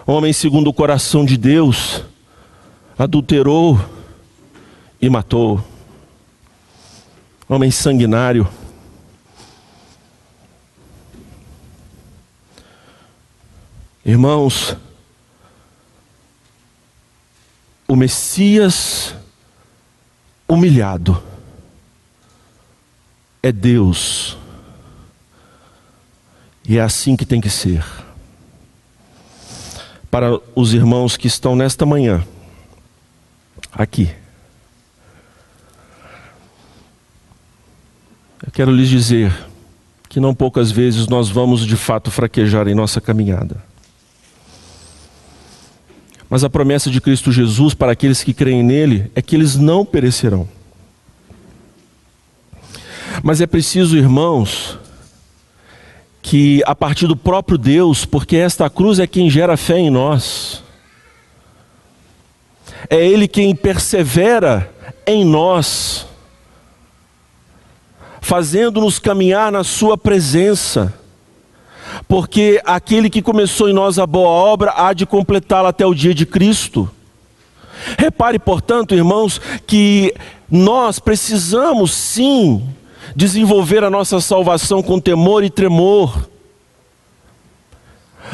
homem 0.06 0.34
segundo 0.34 0.70
o 0.70 0.74
coração 0.74 1.26
de 1.26 1.38
Deus, 1.38 2.04
adulterou 2.98 3.80
e 5.02 5.10
matou, 5.10 5.64
homem 7.48 7.72
sanguinário. 7.72 8.48
Irmãos, 14.08 14.74
o 17.86 17.94
Messias 17.94 19.14
humilhado 20.48 21.22
é 23.44 23.52
Deus. 23.52 24.38
E 26.66 26.78
é 26.78 26.82
assim 26.82 27.18
que 27.18 27.26
tem 27.26 27.42
que 27.42 27.50
ser. 27.50 27.84
Para 30.10 30.40
os 30.56 30.74
irmãos 30.74 31.18
que 31.18 31.28
estão 31.28 31.54
nesta 31.54 31.86
manhã, 31.86 32.26
aqui, 33.74 34.10
eu 38.42 38.54
quero 38.54 38.72
lhes 38.72 38.88
dizer 38.88 39.36
que 40.08 40.22
não 40.22 40.34
poucas 40.34 40.72
vezes 40.72 41.08
nós 41.08 41.28
vamos 41.28 41.66
de 41.66 41.76
fato 41.76 42.10
fraquejar 42.10 42.70
em 42.70 42.74
nossa 42.74 43.02
caminhada. 43.02 43.67
Mas 46.30 46.44
a 46.44 46.50
promessa 46.50 46.90
de 46.90 47.00
Cristo 47.00 47.32
Jesus 47.32 47.74
para 47.74 47.94
aqueles 47.94 48.24
que 48.24 48.34
creem 48.34 48.64
nele 48.64 49.10
é 49.16 49.22
que 49.22 49.36
eles 49.36 49.56
não 49.56 49.86
perecerão. 49.86 50.48
Mas 53.24 53.42
é 53.42 53.48
preciso, 53.48 53.98
irmãos, 53.98 54.78
que 56.22 56.62
a 56.66 56.76
partir 56.76 57.08
do 57.08 57.16
próprio 57.16 57.58
Deus, 57.58 58.06
porque 58.06 58.36
esta 58.36 58.70
cruz 58.70 59.00
é 59.00 59.08
quem 59.08 59.30
gera 59.30 59.56
fé 59.56 59.80
em 59.80 59.90
nós, 59.90 60.62
é 62.90 63.04
Ele 63.06 63.28
quem 63.28 63.56
persevera 63.56 64.70
em 65.06 65.24
nós, 65.24 66.06
fazendo-nos 68.22 69.00
caminhar 69.00 69.52
na 69.52 69.64
Sua 69.64 69.98
presença 69.98 70.94
porque 72.08 72.62
aquele 72.66 73.10
que 73.10 73.22
começou 73.22 73.70
em 73.70 73.74
nós 73.74 73.98
a 73.98 74.06
boa 74.06 74.30
obra 74.30 74.74
há 74.76 74.94
de 74.94 75.06
completá-la 75.06 75.70
até 75.70 75.86
o 75.86 75.94
dia 75.94 76.14
de 76.14 76.26
Cristo. 76.26 76.90
Repare, 77.98 78.40
portanto, 78.40 78.96
irmãos, 78.96 79.40
que 79.66 80.14
nós 80.50 81.00
precisamos 81.00 81.92
sim 81.92 82.68
desenvolver 83.16 83.84
a 83.84 83.90
nossa 83.90 84.20
salvação 84.20 84.82
com 84.82 85.00
temor 85.00 85.44
e 85.44 85.50
tremor, 85.50 86.28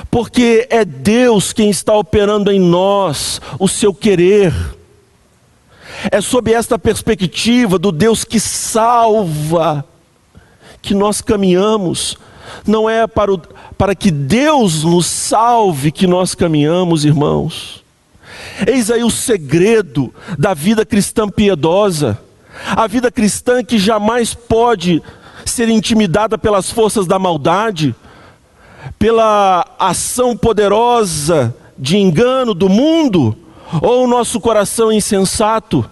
porque 0.09 0.68
é 0.70 0.84
Deus 0.84 1.53
quem 1.53 1.70
está 1.70 1.93
operando 1.93 2.51
em 2.51 2.59
nós 2.59 3.39
o 3.59 3.68
seu 3.68 3.93
querer. 3.93 4.53
É 6.11 6.20
sob 6.20 6.51
esta 6.51 6.78
perspectiva 6.80 7.78
do 7.78 7.91
Deus 7.91 8.24
que 8.24 8.39
salva 8.39 9.86
que 10.82 10.93
nós 10.93 11.22
caminhamos 11.22 12.18
não 12.66 12.89
é 12.89 13.08
para, 13.08 13.34
o, 13.34 13.41
para 13.78 13.96
que 13.96 14.12
Deus 14.12 14.84
nos 14.84 15.06
salve 15.06 15.91
que 15.91 16.08
nós 16.08 16.36
caminhamos, 16.36 17.06
irmãos. 17.06 17.84
Eis 18.68 18.91
aí 18.91 19.04
o 19.04 19.10
segredo 19.10 20.14
da 20.38 20.54
vida 20.54 20.86
cristã 20.86 21.30
piedosa, 21.30 22.18
a 22.76 22.88
vida 22.88 23.12
cristã 23.12 23.64
que 23.64 23.78
jamais 23.78 24.34
pode 24.34 25.02
ser 25.46 25.70
intimidada 25.70 26.38
pelas 26.38 26.70
forças 26.70 27.06
da 27.06 27.20
maldade, 27.20 27.96
pela 28.98 29.66
ação 29.80 30.38
poderosa 30.38 31.56
de 31.78 31.98
engano 31.98 32.54
do 32.54 32.70
mundo, 32.70 33.36
ou 33.82 34.04
o 34.04 34.08
nosso 34.08 34.39
coração 34.39 34.91
insensato. 34.91 35.89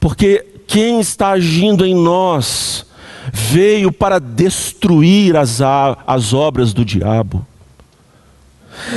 Porque 0.00 0.46
quem 0.66 1.00
está 1.00 1.30
agindo 1.30 1.84
em 1.84 1.94
nós 1.94 2.86
veio 3.32 3.92
para 3.92 4.18
destruir 4.18 5.36
as, 5.36 5.60
as 6.06 6.32
obras 6.32 6.72
do 6.72 6.84
diabo. 6.84 7.46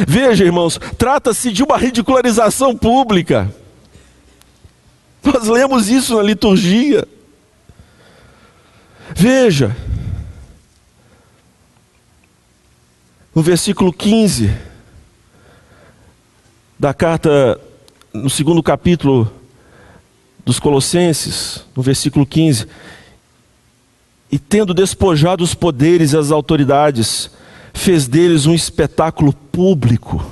Veja, 0.07 0.43
irmãos, 0.43 0.79
trata-se 0.97 1.51
de 1.51 1.63
uma 1.63 1.77
ridicularização 1.77 2.75
pública. 2.75 3.53
Nós 5.23 5.47
lemos 5.47 5.89
isso 5.89 6.15
na 6.15 6.23
liturgia. 6.23 7.07
Veja, 9.15 9.75
no 13.33 13.41
versículo 13.41 13.91
15 13.91 14.55
da 16.79 16.93
carta, 16.93 17.59
no 18.13 18.29
segundo 18.29 18.63
capítulo 18.63 19.31
dos 20.43 20.59
Colossenses, 20.59 21.63
no 21.75 21.83
versículo 21.83 22.25
15, 22.25 22.67
e 24.31 24.39
tendo 24.39 24.73
despojado 24.73 25.43
os 25.43 25.53
poderes 25.53 26.13
e 26.13 26.17
as 26.17 26.31
autoridades, 26.31 27.29
fez 27.73 28.07
deles 28.07 28.45
um 28.45 28.53
espetáculo 28.53 29.33
público, 29.33 30.23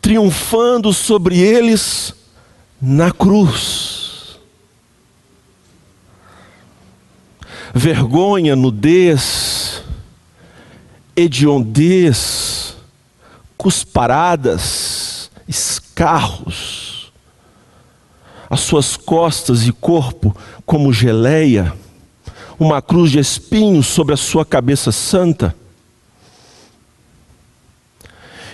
triunfando 0.00 0.92
sobre 0.92 1.38
eles 1.38 2.14
na 2.80 3.10
cruz. 3.10 4.38
Vergonha, 7.72 8.56
nudez, 8.56 9.82
hediondez, 11.14 12.76
cusparadas, 13.56 15.30
escarros, 15.46 17.12
as 18.48 18.60
suas 18.60 18.96
costas 18.96 19.66
e 19.66 19.72
corpo 19.72 20.36
como 20.70 20.92
geleia, 20.92 21.72
uma 22.56 22.80
cruz 22.80 23.10
de 23.10 23.18
espinhos 23.18 23.88
sobre 23.88 24.14
a 24.14 24.16
sua 24.16 24.46
cabeça 24.46 24.92
santa. 24.92 25.52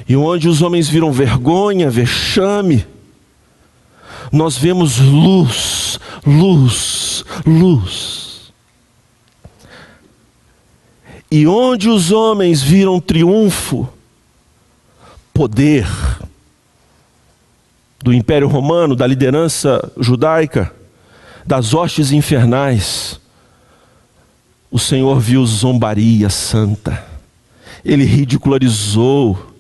E 0.09 0.17
onde 0.17 0.49
os 0.49 0.63
homens 0.63 0.89
viram 0.89 1.13
vergonha, 1.13 1.91
vexame, 1.91 2.87
nós 4.33 4.57
vemos 4.57 4.99
luz, 4.99 6.01
luz, 6.27 7.23
luz. 7.45 8.51
E 11.31 11.47
onde 11.47 11.91
os 11.91 12.13
homens 12.13 12.63
viram 12.63 12.99
triunfo, 12.99 13.87
poder, 15.35 15.87
do 18.03 18.11
Império 18.11 18.49
Romano, 18.49 18.97
da 18.97 19.07
liderança 19.07 19.93
judaica, 19.99 20.75
das 21.47 21.73
hostes 21.73 22.11
infernais, 22.11 23.21
o 24.71 24.79
Senhor 24.79 25.21
viu 25.21 25.47
zombaria 25.47 26.29
santa, 26.29 27.07
ele 27.85 28.05
ridicularizou, 28.05 29.55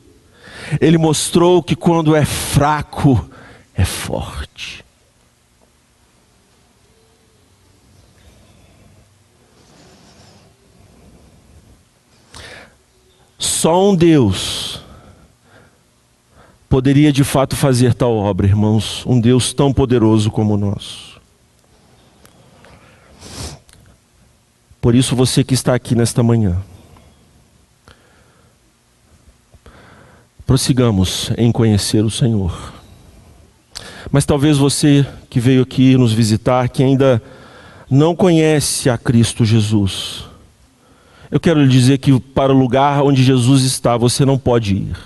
ele 0.80 0.98
mostrou 0.98 1.62
que 1.62 1.76
quando 1.76 2.16
é 2.16 2.24
fraco, 2.24 3.30
é 3.74 3.84
forte. 3.84 4.84
Só 13.38 13.90
um 13.90 13.94
Deus 13.94 14.80
poderia 16.68 17.12
de 17.12 17.22
fato 17.22 17.54
fazer 17.54 17.94
tal 17.94 18.14
obra, 18.16 18.46
irmãos, 18.46 19.04
um 19.06 19.20
Deus 19.20 19.52
tão 19.52 19.72
poderoso 19.72 20.30
como 20.30 20.54
o 20.54 20.56
nosso. 20.56 21.15
Por 24.86 24.94
isso, 24.94 25.16
você 25.16 25.42
que 25.42 25.52
está 25.52 25.74
aqui 25.74 25.96
nesta 25.96 26.22
manhã, 26.22 26.62
prossigamos 30.46 31.32
em 31.36 31.50
conhecer 31.50 32.04
o 32.04 32.08
Senhor. 32.08 32.72
Mas 34.12 34.24
talvez 34.24 34.58
você 34.58 35.04
que 35.28 35.40
veio 35.40 35.62
aqui 35.62 35.96
nos 35.96 36.12
visitar, 36.12 36.68
que 36.68 36.84
ainda 36.84 37.20
não 37.90 38.14
conhece 38.14 38.88
a 38.88 38.96
Cristo 38.96 39.44
Jesus, 39.44 40.24
eu 41.32 41.40
quero 41.40 41.64
lhe 41.64 41.68
dizer 41.68 41.98
que 41.98 42.20
para 42.20 42.54
o 42.54 42.56
lugar 42.56 43.02
onde 43.02 43.24
Jesus 43.24 43.64
está, 43.64 43.96
você 43.96 44.24
não 44.24 44.38
pode 44.38 44.76
ir 44.76 44.96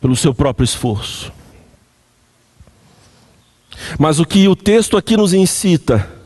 pelo 0.00 0.16
seu 0.16 0.32
próprio 0.32 0.64
esforço. 0.64 1.30
Mas 3.98 4.18
o 4.18 4.24
que 4.24 4.48
o 4.48 4.56
texto 4.56 4.96
aqui 4.96 5.14
nos 5.14 5.34
incita, 5.34 6.23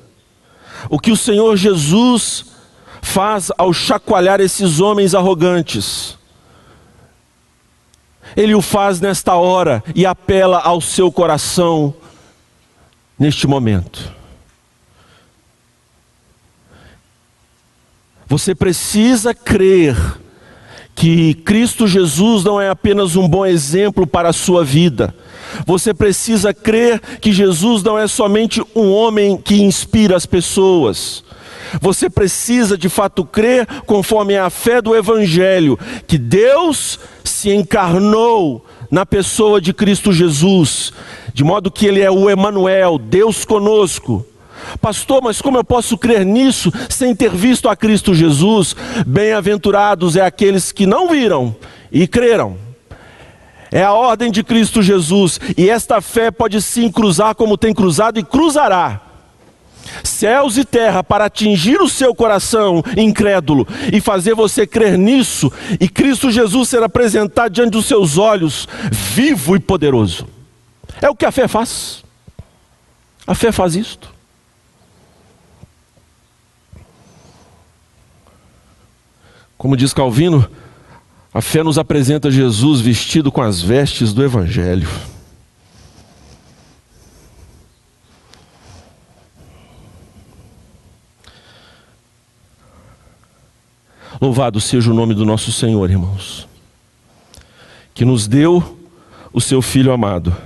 o 0.88 0.98
que 0.98 1.10
o 1.10 1.16
Senhor 1.16 1.56
Jesus 1.56 2.46
faz 3.02 3.50
ao 3.56 3.72
chacoalhar 3.72 4.40
esses 4.40 4.80
homens 4.80 5.14
arrogantes, 5.14 6.16
Ele 8.36 8.54
o 8.54 8.62
faz 8.62 9.00
nesta 9.00 9.34
hora 9.34 9.82
e 9.94 10.04
apela 10.04 10.58
ao 10.58 10.80
seu 10.80 11.10
coração 11.10 11.94
neste 13.18 13.46
momento. 13.46 14.12
Você 18.26 18.54
precisa 18.54 19.32
crer 19.34 19.96
que 20.98 21.32
Cristo 21.32 21.86
Jesus 21.86 22.42
não 22.42 22.60
é 22.60 22.68
apenas 22.68 23.14
um 23.14 23.28
bom 23.28 23.46
exemplo 23.46 24.04
para 24.04 24.30
a 24.30 24.32
sua 24.32 24.64
vida. 24.64 25.14
Você 25.64 25.94
precisa 25.94 26.52
crer 26.52 27.00
que 27.20 27.30
Jesus 27.32 27.84
não 27.84 27.96
é 27.96 28.08
somente 28.08 28.60
um 28.74 28.90
homem 28.90 29.36
que 29.36 29.62
inspira 29.62 30.16
as 30.16 30.26
pessoas. 30.26 31.22
Você 31.80 32.10
precisa 32.10 32.76
de 32.76 32.88
fato 32.88 33.24
crer 33.24 33.64
conforme 33.86 34.36
a 34.36 34.50
fé 34.50 34.82
do 34.82 34.96
Evangelho, 34.96 35.78
que 36.04 36.18
Deus 36.18 36.98
se 37.22 37.50
encarnou 37.50 38.66
na 38.90 39.06
pessoa 39.06 39.60
de 39.60 39.72
Cristo 39.72 40.12
Jesus, 40.12 40.92
de 41.32 41.44
modo 41.44 41.70
que 41.70 41.86
Ele 41.86 42.00
é 42.00 42.10
o 42.10 42.28
Emanuel, 42.28 42.98
Deus 42.98 43.44
conosco. 43.44 44.26
Pastor, 44.80 45.22
mas 45.22 45.40
como 45.40 45.58
eu 45.58 45.64
posso 45.64 45.96
crer 45.96 46.24
nisso 46.24 46.72
sem 46.88 47.14
ter 47.14 47.30
visto 47.30 47.68
a 47.68 47.76
Cristo 47.76 48.14
Jesus? 48.14 48.74
Bem-aventurados 49.06 50.16
é 50.16 50.22
aqueles 50.22 50.72
que 50.72 50.86
não 50.86 51.08
viram 51.08 51.54
e 51.90 52.06
creram. 52.06 52.56
É 53.70 53.82
a 53.82 53.92
ordem 53.92 54.30
de 54.30 54.42
Cristo 54.42 54.82
Jesus, 54.82 55.38
e 55.56 55.68
esta 55.68 56.00
fé 56.00 56.30
pode 56.30 56.60
sim 56.62 56.90
cruzar 56.90 57.34
como 57.34 57.58
tem 57.58 57.74
cruzado 57.74 58.18
e 58.18 58.22
cruzará 58.22 59.02
céus 60.04 60.56
e 60.56 60.64
terra 60.64 61.02
para 61.02 61.24
atingir 61.24 61.80
o 61.80 61.88
seu 61.88 62.14
coração 62.14 62.82
incrédulo 62.96 63.66
e 63.92 64.00
fazer 64.00 64.34
você 64.34 64.66
crer 64.66 64.98
nisso 64.98 65.50
e 65.80 65.88
Cristo 65.88 66.30
Jesus 66.30 66.68
ser 66.68 66.82
apresentado 66.82 67.52
diante 67.52 67.70
dos 67.70 67.86
seus 67.86 68.18
olhos, 68.18 68.68
vivo 68.90 69.56
e 69.56 69.60
poderoso. 69.60 70.26
É 71.00 71.08
o 71.08 71.14
que 71.14 71.24
a 71.24 71.32
fé 71.32 71.46
faz. 71.46 72.02
A 73.26 73.34
fé 73.34 73.52
faz 73.52 73.76
isto. 73.76 74.17
Como 79.58 79.76
diz 79.76 79.92
Calvino, 79.92 80.48
a 81.34 81.42
fé 81.42 81.64
nos 81.64 81.78
apresenta 81.78 82.30
Jesus 82.30 82.80
vestido 82.80 83.32
com 83.32 83.42
as 83.42 83.60
vestes 83.60 84.12
do 84.12 84.22
Evangelho. 84.24 84.88
Louvado 94.20 94.60
seja 94.60 94.90
o 94.90 94.94
nome 94.94 95.14
do 95.14 95.24
nosso 95.24 95.52
Senhor, 95.52 95.90
irmãos, 95.90 96.48
que 97.94 98.04
nos 98.04 98.28
deu 98.28 98.78
o 99.32 99.40
seu 99.40 99.60
Filho 99.60 99.92
amado. 99.92 100.36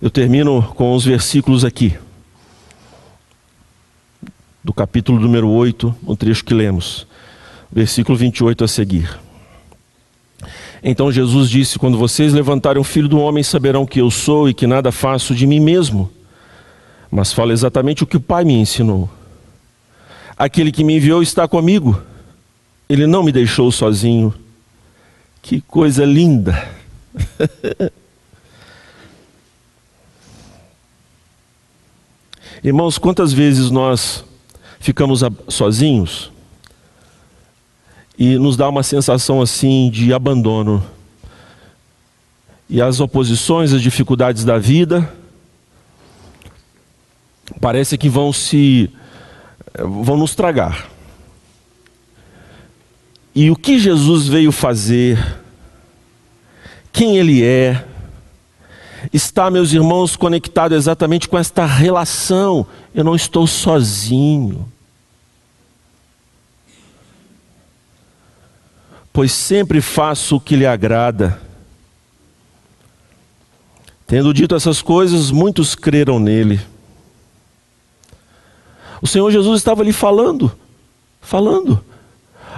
Eu 0.00 0.10
termino 0.10 0.62
com 0.74 0.94
os 0.94 1.04
versículos 1.04 1.64
aqui, 1.64 1.96
do 4.62 4.72
capítulo 4.72 5.20
número 5.20 5.48
8, 5.48 5.94
um 6.06 6.16
trecho 6.16 6.44
que 6.44 6.54
lemos, 6.54 7.06
versículo 7.72 8.16
28 8.16 8.64
a 8.64 8.68
seguir. 8.68 9.18
Então 10.82 11.10
Jesus 11.10 11.48
disse: 11.48 11.78
Quando 11.78 11.96
vocês 11.96 12.32
levantarem 12.32 12.80
o 12.80 12.84
filho 12.84 13.08
do 13.08 13.18
homem, 13.18 13.42
saberão 13.42 13.86
que 13.86 14.00
eu 14.00 14.10
sou 14.10 14.48
e 14.48 14.54
que 14.54 14.66
nada 14.66 14.92
faço 14.92 15.34
de 15.34 15.46
mim 15.46 15.60
mesmo, 15.60 16.10
mas 17.10 17.32
falo 17.32 17.52
exatamente 17.52 18.02
o 18.02 18.06
que 18.06 18.16
o 18.16 18.20
Pai 18.20 18.44
me 18.44 18.54
ensinou. 18.54 19.08
Aquele 20.36 20.72
que 20.72 20.84
me 20.84 20.96
enviou 20.96 21.22
está 21.22 21.46
comigo 21.46 22.02
ele 22.92 23.06
não 23.06 23.22
me 23.22 23.32
deixou 23.32 23.72
sozinho. 23.72 24.34
Que 25.40 25.62
coisa 25.62 26.04
linda! 26.04 26.68
Irmãos, 32.62 32.98
quantas 32.98 33.32
vezes 33.32 33.70
nós 33.70 34.22
ficamos 34.78 35.22
sozinhos 35.48 36.30
e 38.22 38.38
nos 38.38 38.56
dá 38.56 38.68
uma 38.68 38.84
sensação 38.84 39.42
assim 39.42 39.90
de 39.90 40.14
abandono. 40.14 40.80
E 42.70 42.80
as 42.80 43.00
oposições, 43.00 43.72
as 43.72 43.82
dificuldades 43.82 44.44
da 44.44 44.58
vida, 44.58 45.12
parece 47.60 47.98
que 47.98 48.08
vão 48.08 48.32
se 48.32 48.88
vão 49.76 50.16
nos 50.16 50.36
tragar. 50.36 50.88
E 53.34 53.50
o 53.50 53.56
que 53.56 53.76
Jesus 53.76 54.28
veio 54.28 54.52
fazer, 54.52 55.40
quem 56.92 57.16
Ele 57.16 57.42
é, 57.42 57.84
está, 59.12 59.50
meus 59.50 59.72
irmãos, 59.72 60.14
conectado 60.14 60.76
exatamente 60.76 61.28
com 61.28 61.36
esta 61.36 61.66
relação. 61.66 62.68
Eu 62.94 63.02
não 63.02 63.16
estou 63.16 63.48
sozinho. 63.48 64.71
Pois 69.12 69.32
sempre 69.32 69.80
faço 69.80 70.36
o 70.36 70.40
que 70.40 70.56
lhe 70.56 70.66
agrada. 70.66 71.40
Tendo 74.06 74.32
dito 74.32 74.54
essas 74.54 74.80
coisas, 74.80 75.30
muitos 75.30 75.74
creram 75.74 76.18
nele. 76.18 76.60
O 79.00 79.06
Senhor 79.06 79.30
Jesus 79.30 79.58
estava 79.58 79.82
ali 79.82 79.92
falando, 79.92 80.52
falando 81.20 81.84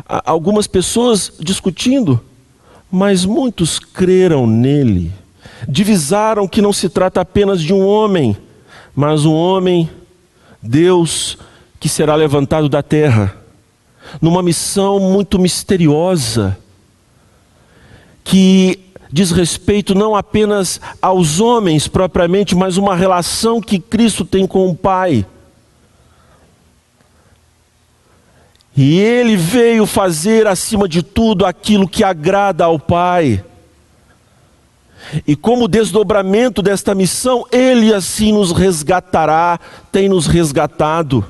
algumas 0.07 0.67
pessoas 0.67 1.33
discutindo, 1.39 2.21
mas 2.91 3.25
muitos 3.25 3.79
creram 3.79 4.47
nele. 4.47 5.13
Divisaram 5.69 6.47
que 6.49 6.63
não 6.63 6.73
se 6.73 6.89
trata 6.89 7.21
apenas 7.21 7.63
de 7.63 7.73
um 7.73 7.87
homem, 7.87 8.37
mas 8.95 9.25
um 9.25 9.33
homem, 9.33 9.89
Deus, 10.63 11.39
que 11.81 11.89
será 11.89 12.15
levantado 12.15 12.69
da 12.69 12.83
terra, 12.83 13.37
numa 14.21 14.43
missão 14.43 14.99
muito 14.99 15.39
misteriosa, 15.39 16.57
que 18.23 18.81
diz 19.11 19.31
respeito 19.31 19.95
não 19.95 20.17
apenas 20.17 20.81
aos 21.01 21.41
homens 21.41 21.87
propriamente, 21.87 22.55
mas 22.55 22.77
uma 22.77 22.97
relação 22.97 23.61
que 23.61 23.79
Cristo 23.79 24.25
tem 24.25 24.47
com 24.47 24.69
o 24.69 24.75
Pai. 24.75 25.25
E 28.77 28.99
ele 28.99 29.37
veio 29.37 29.87
fazer 29.87 30.49
acima 30.49 30.89
de 30.89 31.01
tudo 31.01 31.47
aquilo 31.47 31.89
que 31.89 32.03
agrada 32.03 32.65
ao 32.65 32.79
Pai. 32.79 33.45
E 35.27 35.37
como 35.37 35.69
desdobramento 35.69 36.61
desta 36.61 36.95
missão, 36.95 37.47
ele 37.53 37.95
assim 37.95 38.33
nos 38.33 38.51
resgatará, 38.51 39.61
tem 39.93 40.09
nos 40.09 40.27
resgatado. 40.27 41.25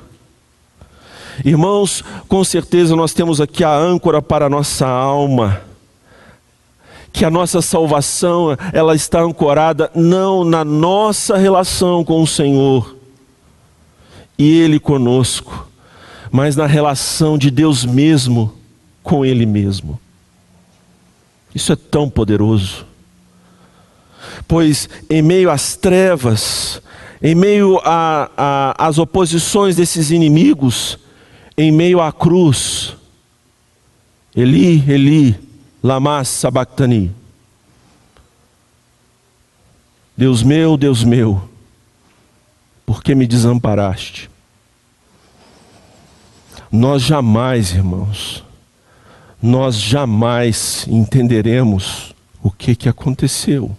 Irmãos, 1.43 2.03
com 2.27 2.43
certeza 2.43 2.95
nós 2.95 3.13
temos 3.13 3.41
aqui 3.41 3.63
a 3.63 3.75
âncora 3.75 4.21
para 4.21 4.45
a 4.45 4.49
nossa 4.49 4.87
alma. 4.87 5.61
Que 7.11 7.25
a 7.25 7.29
nossa 7.29 7.61
salvação, 7.61 8.57
ela 8.73 8.95
está 8.95 9.21
ancorada 9.21 9.89
não 9.95 10.43
na 10.43 10.63
nossa 10.63 11.37
relação 11.37 12.03
com 12.03 12.21
o 12.21 12.27
Senhor, 12.27 12.95
e 14.37 14.59
ele 14.59 14.79
conosco 14.79 15.65
mas 16.35 16.53
na 16.53 16.65
relação 16.65 17.37
de 17.37 17.49
Deus 17.49 17.85
mesmo 17.85 18.53
com 19.01 19.23
Ele 19.23 19.45
mesmo. 19.45 19.97
Isso 21.53 21.71
é 21.71 21.77
tão 21.77 22.09
poderoso. 22.09 22.85
Pois 24.45 24.89
em 25.09 25.21
meio 25.21 25.49
às 25.49 25.77
trevas, 25.77 26.81
em 27.21 27.33
meio 27.33 27.79
às 28.77 28.97
oposições 28.97 29.77
desses 29.77 30.11
inimigos, 30.11 30.99
em 31.57 31.71
meio 31.71 32.01
à 32.01 32.11
cruz, 32.11 32.95
Eli, 34.35 34.83
Eli, 34.91 35.39
lama 35.81 36.23
sabachthani. 36.23 37.13
Deus 40.17 40.43
meu, 40.43 40.77
Deus 40.77 41.03
meu, 41.03 41.49
por 42.85 43.01
que 43.01 43.15
me 43.15 43.25
desamparaste? 43.25 44.29
Nós 46.71 47.03
jamais, 47.03 47.71
irmãos, 47.71 48.43
nós 49.41 49.75
jamais 49.75 50.85
entenderemos 50.87 52.13
o 52.43 52.51
que, 52.51 52.75
que 52.75 52.89
aconteceu. 52.89 53.75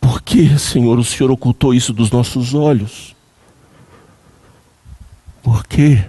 Por 0.00 0.22
que, 0.38 0.56
Senhor, 0.56 0.96
o 1.00 1.04
Senhor 1.04 1.32
ocultou 1.32 1.74
isso 1.74 1.92
dos 1.92 2.12
nossos 2.12 2.54
olhos? 2.54 3.16
Por 5.42 5.66
quê? 5.66 6.04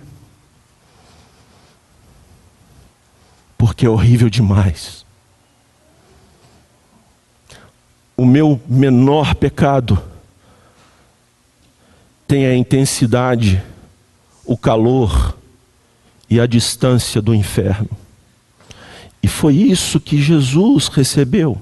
Porque 3.57 3.87
é 3.87 3.89
horrível 3.89 4.29
demais. 4.29 5.03
O 8.15 8.23
meu 8.23 8.61
menor 8.67 9.33
pecado 9.33 9.99
tem 12.27 12.45
a 12.45 12.55
intensidade, 12.55 13.63
o 14.45 14.55
calor 14.55 15.35
e 16.29 16.39
a 16.39 16.45
distância 16.45 17.19
do 17.19 17.33
inferno. 17.33 17.89
E 19.23 19.27
foi 19.27 19.55
isso 19.55 19.99
que 19.99 20.21
Jesus 20.21 20.87
recebeu. 20.87 21.59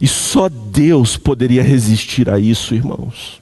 E 0.00 0.06
só 0.06 0.48
Deus 0.48 1.16
poderia 1.16 1.62
resistir 1.62 2.28
a 2.28 2.38
isso, 2.38 2.74
irmãos. 2.74 3.40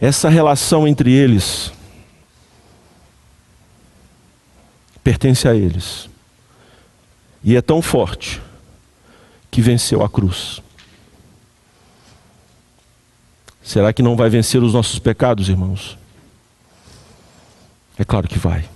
Essa 0.00 0.28
relação 0.28 0.86
entre 0.86 1.12
eles 1.12 1.72
pertence 5.04 5.46
a 5.46 5.54
eles. 5.54 6.08
E 7.42 7.54
é 7.56 7.62
tão 7.62 7.82
forte 7.82 8.40
que 9.50 9.60
venceu 9.60 10.02
a 10.02 10.08
cruz. 10.08 10.60
Será 13.62 13.92
que 13.92 14.02
não 14.02 14.16
vai 14.16 14.28
vencer 14.28 14.62
os 14.62 14.72
nossos 14.72 14.98
pecados, 14.98 15.48
irmãos? 15.48 15.96
É 17.98 18.04
claro 18.04 18.26
que 18.26 18.38
vai. 18.38 18.68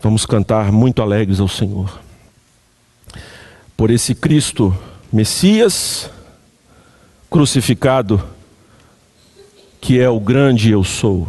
Vamos 0.00 0.26
cantar 0.26 0.70
muito 0.70 1.00
alegres 1.00 1.40
ao 1.40 1.48
Senhor 1.48 2.07
por 3.78 3.92
esse 3.92 4.12
Cristo 4.12 4.76
Messias 5.12 6.10
crucificado, 7.30 8.20
que 9.80 10.00
é 10.00 10.10
o 10.10 10.18
grande 10.18 10.72
eu 10.72 10.82
sou. 10.82 11.28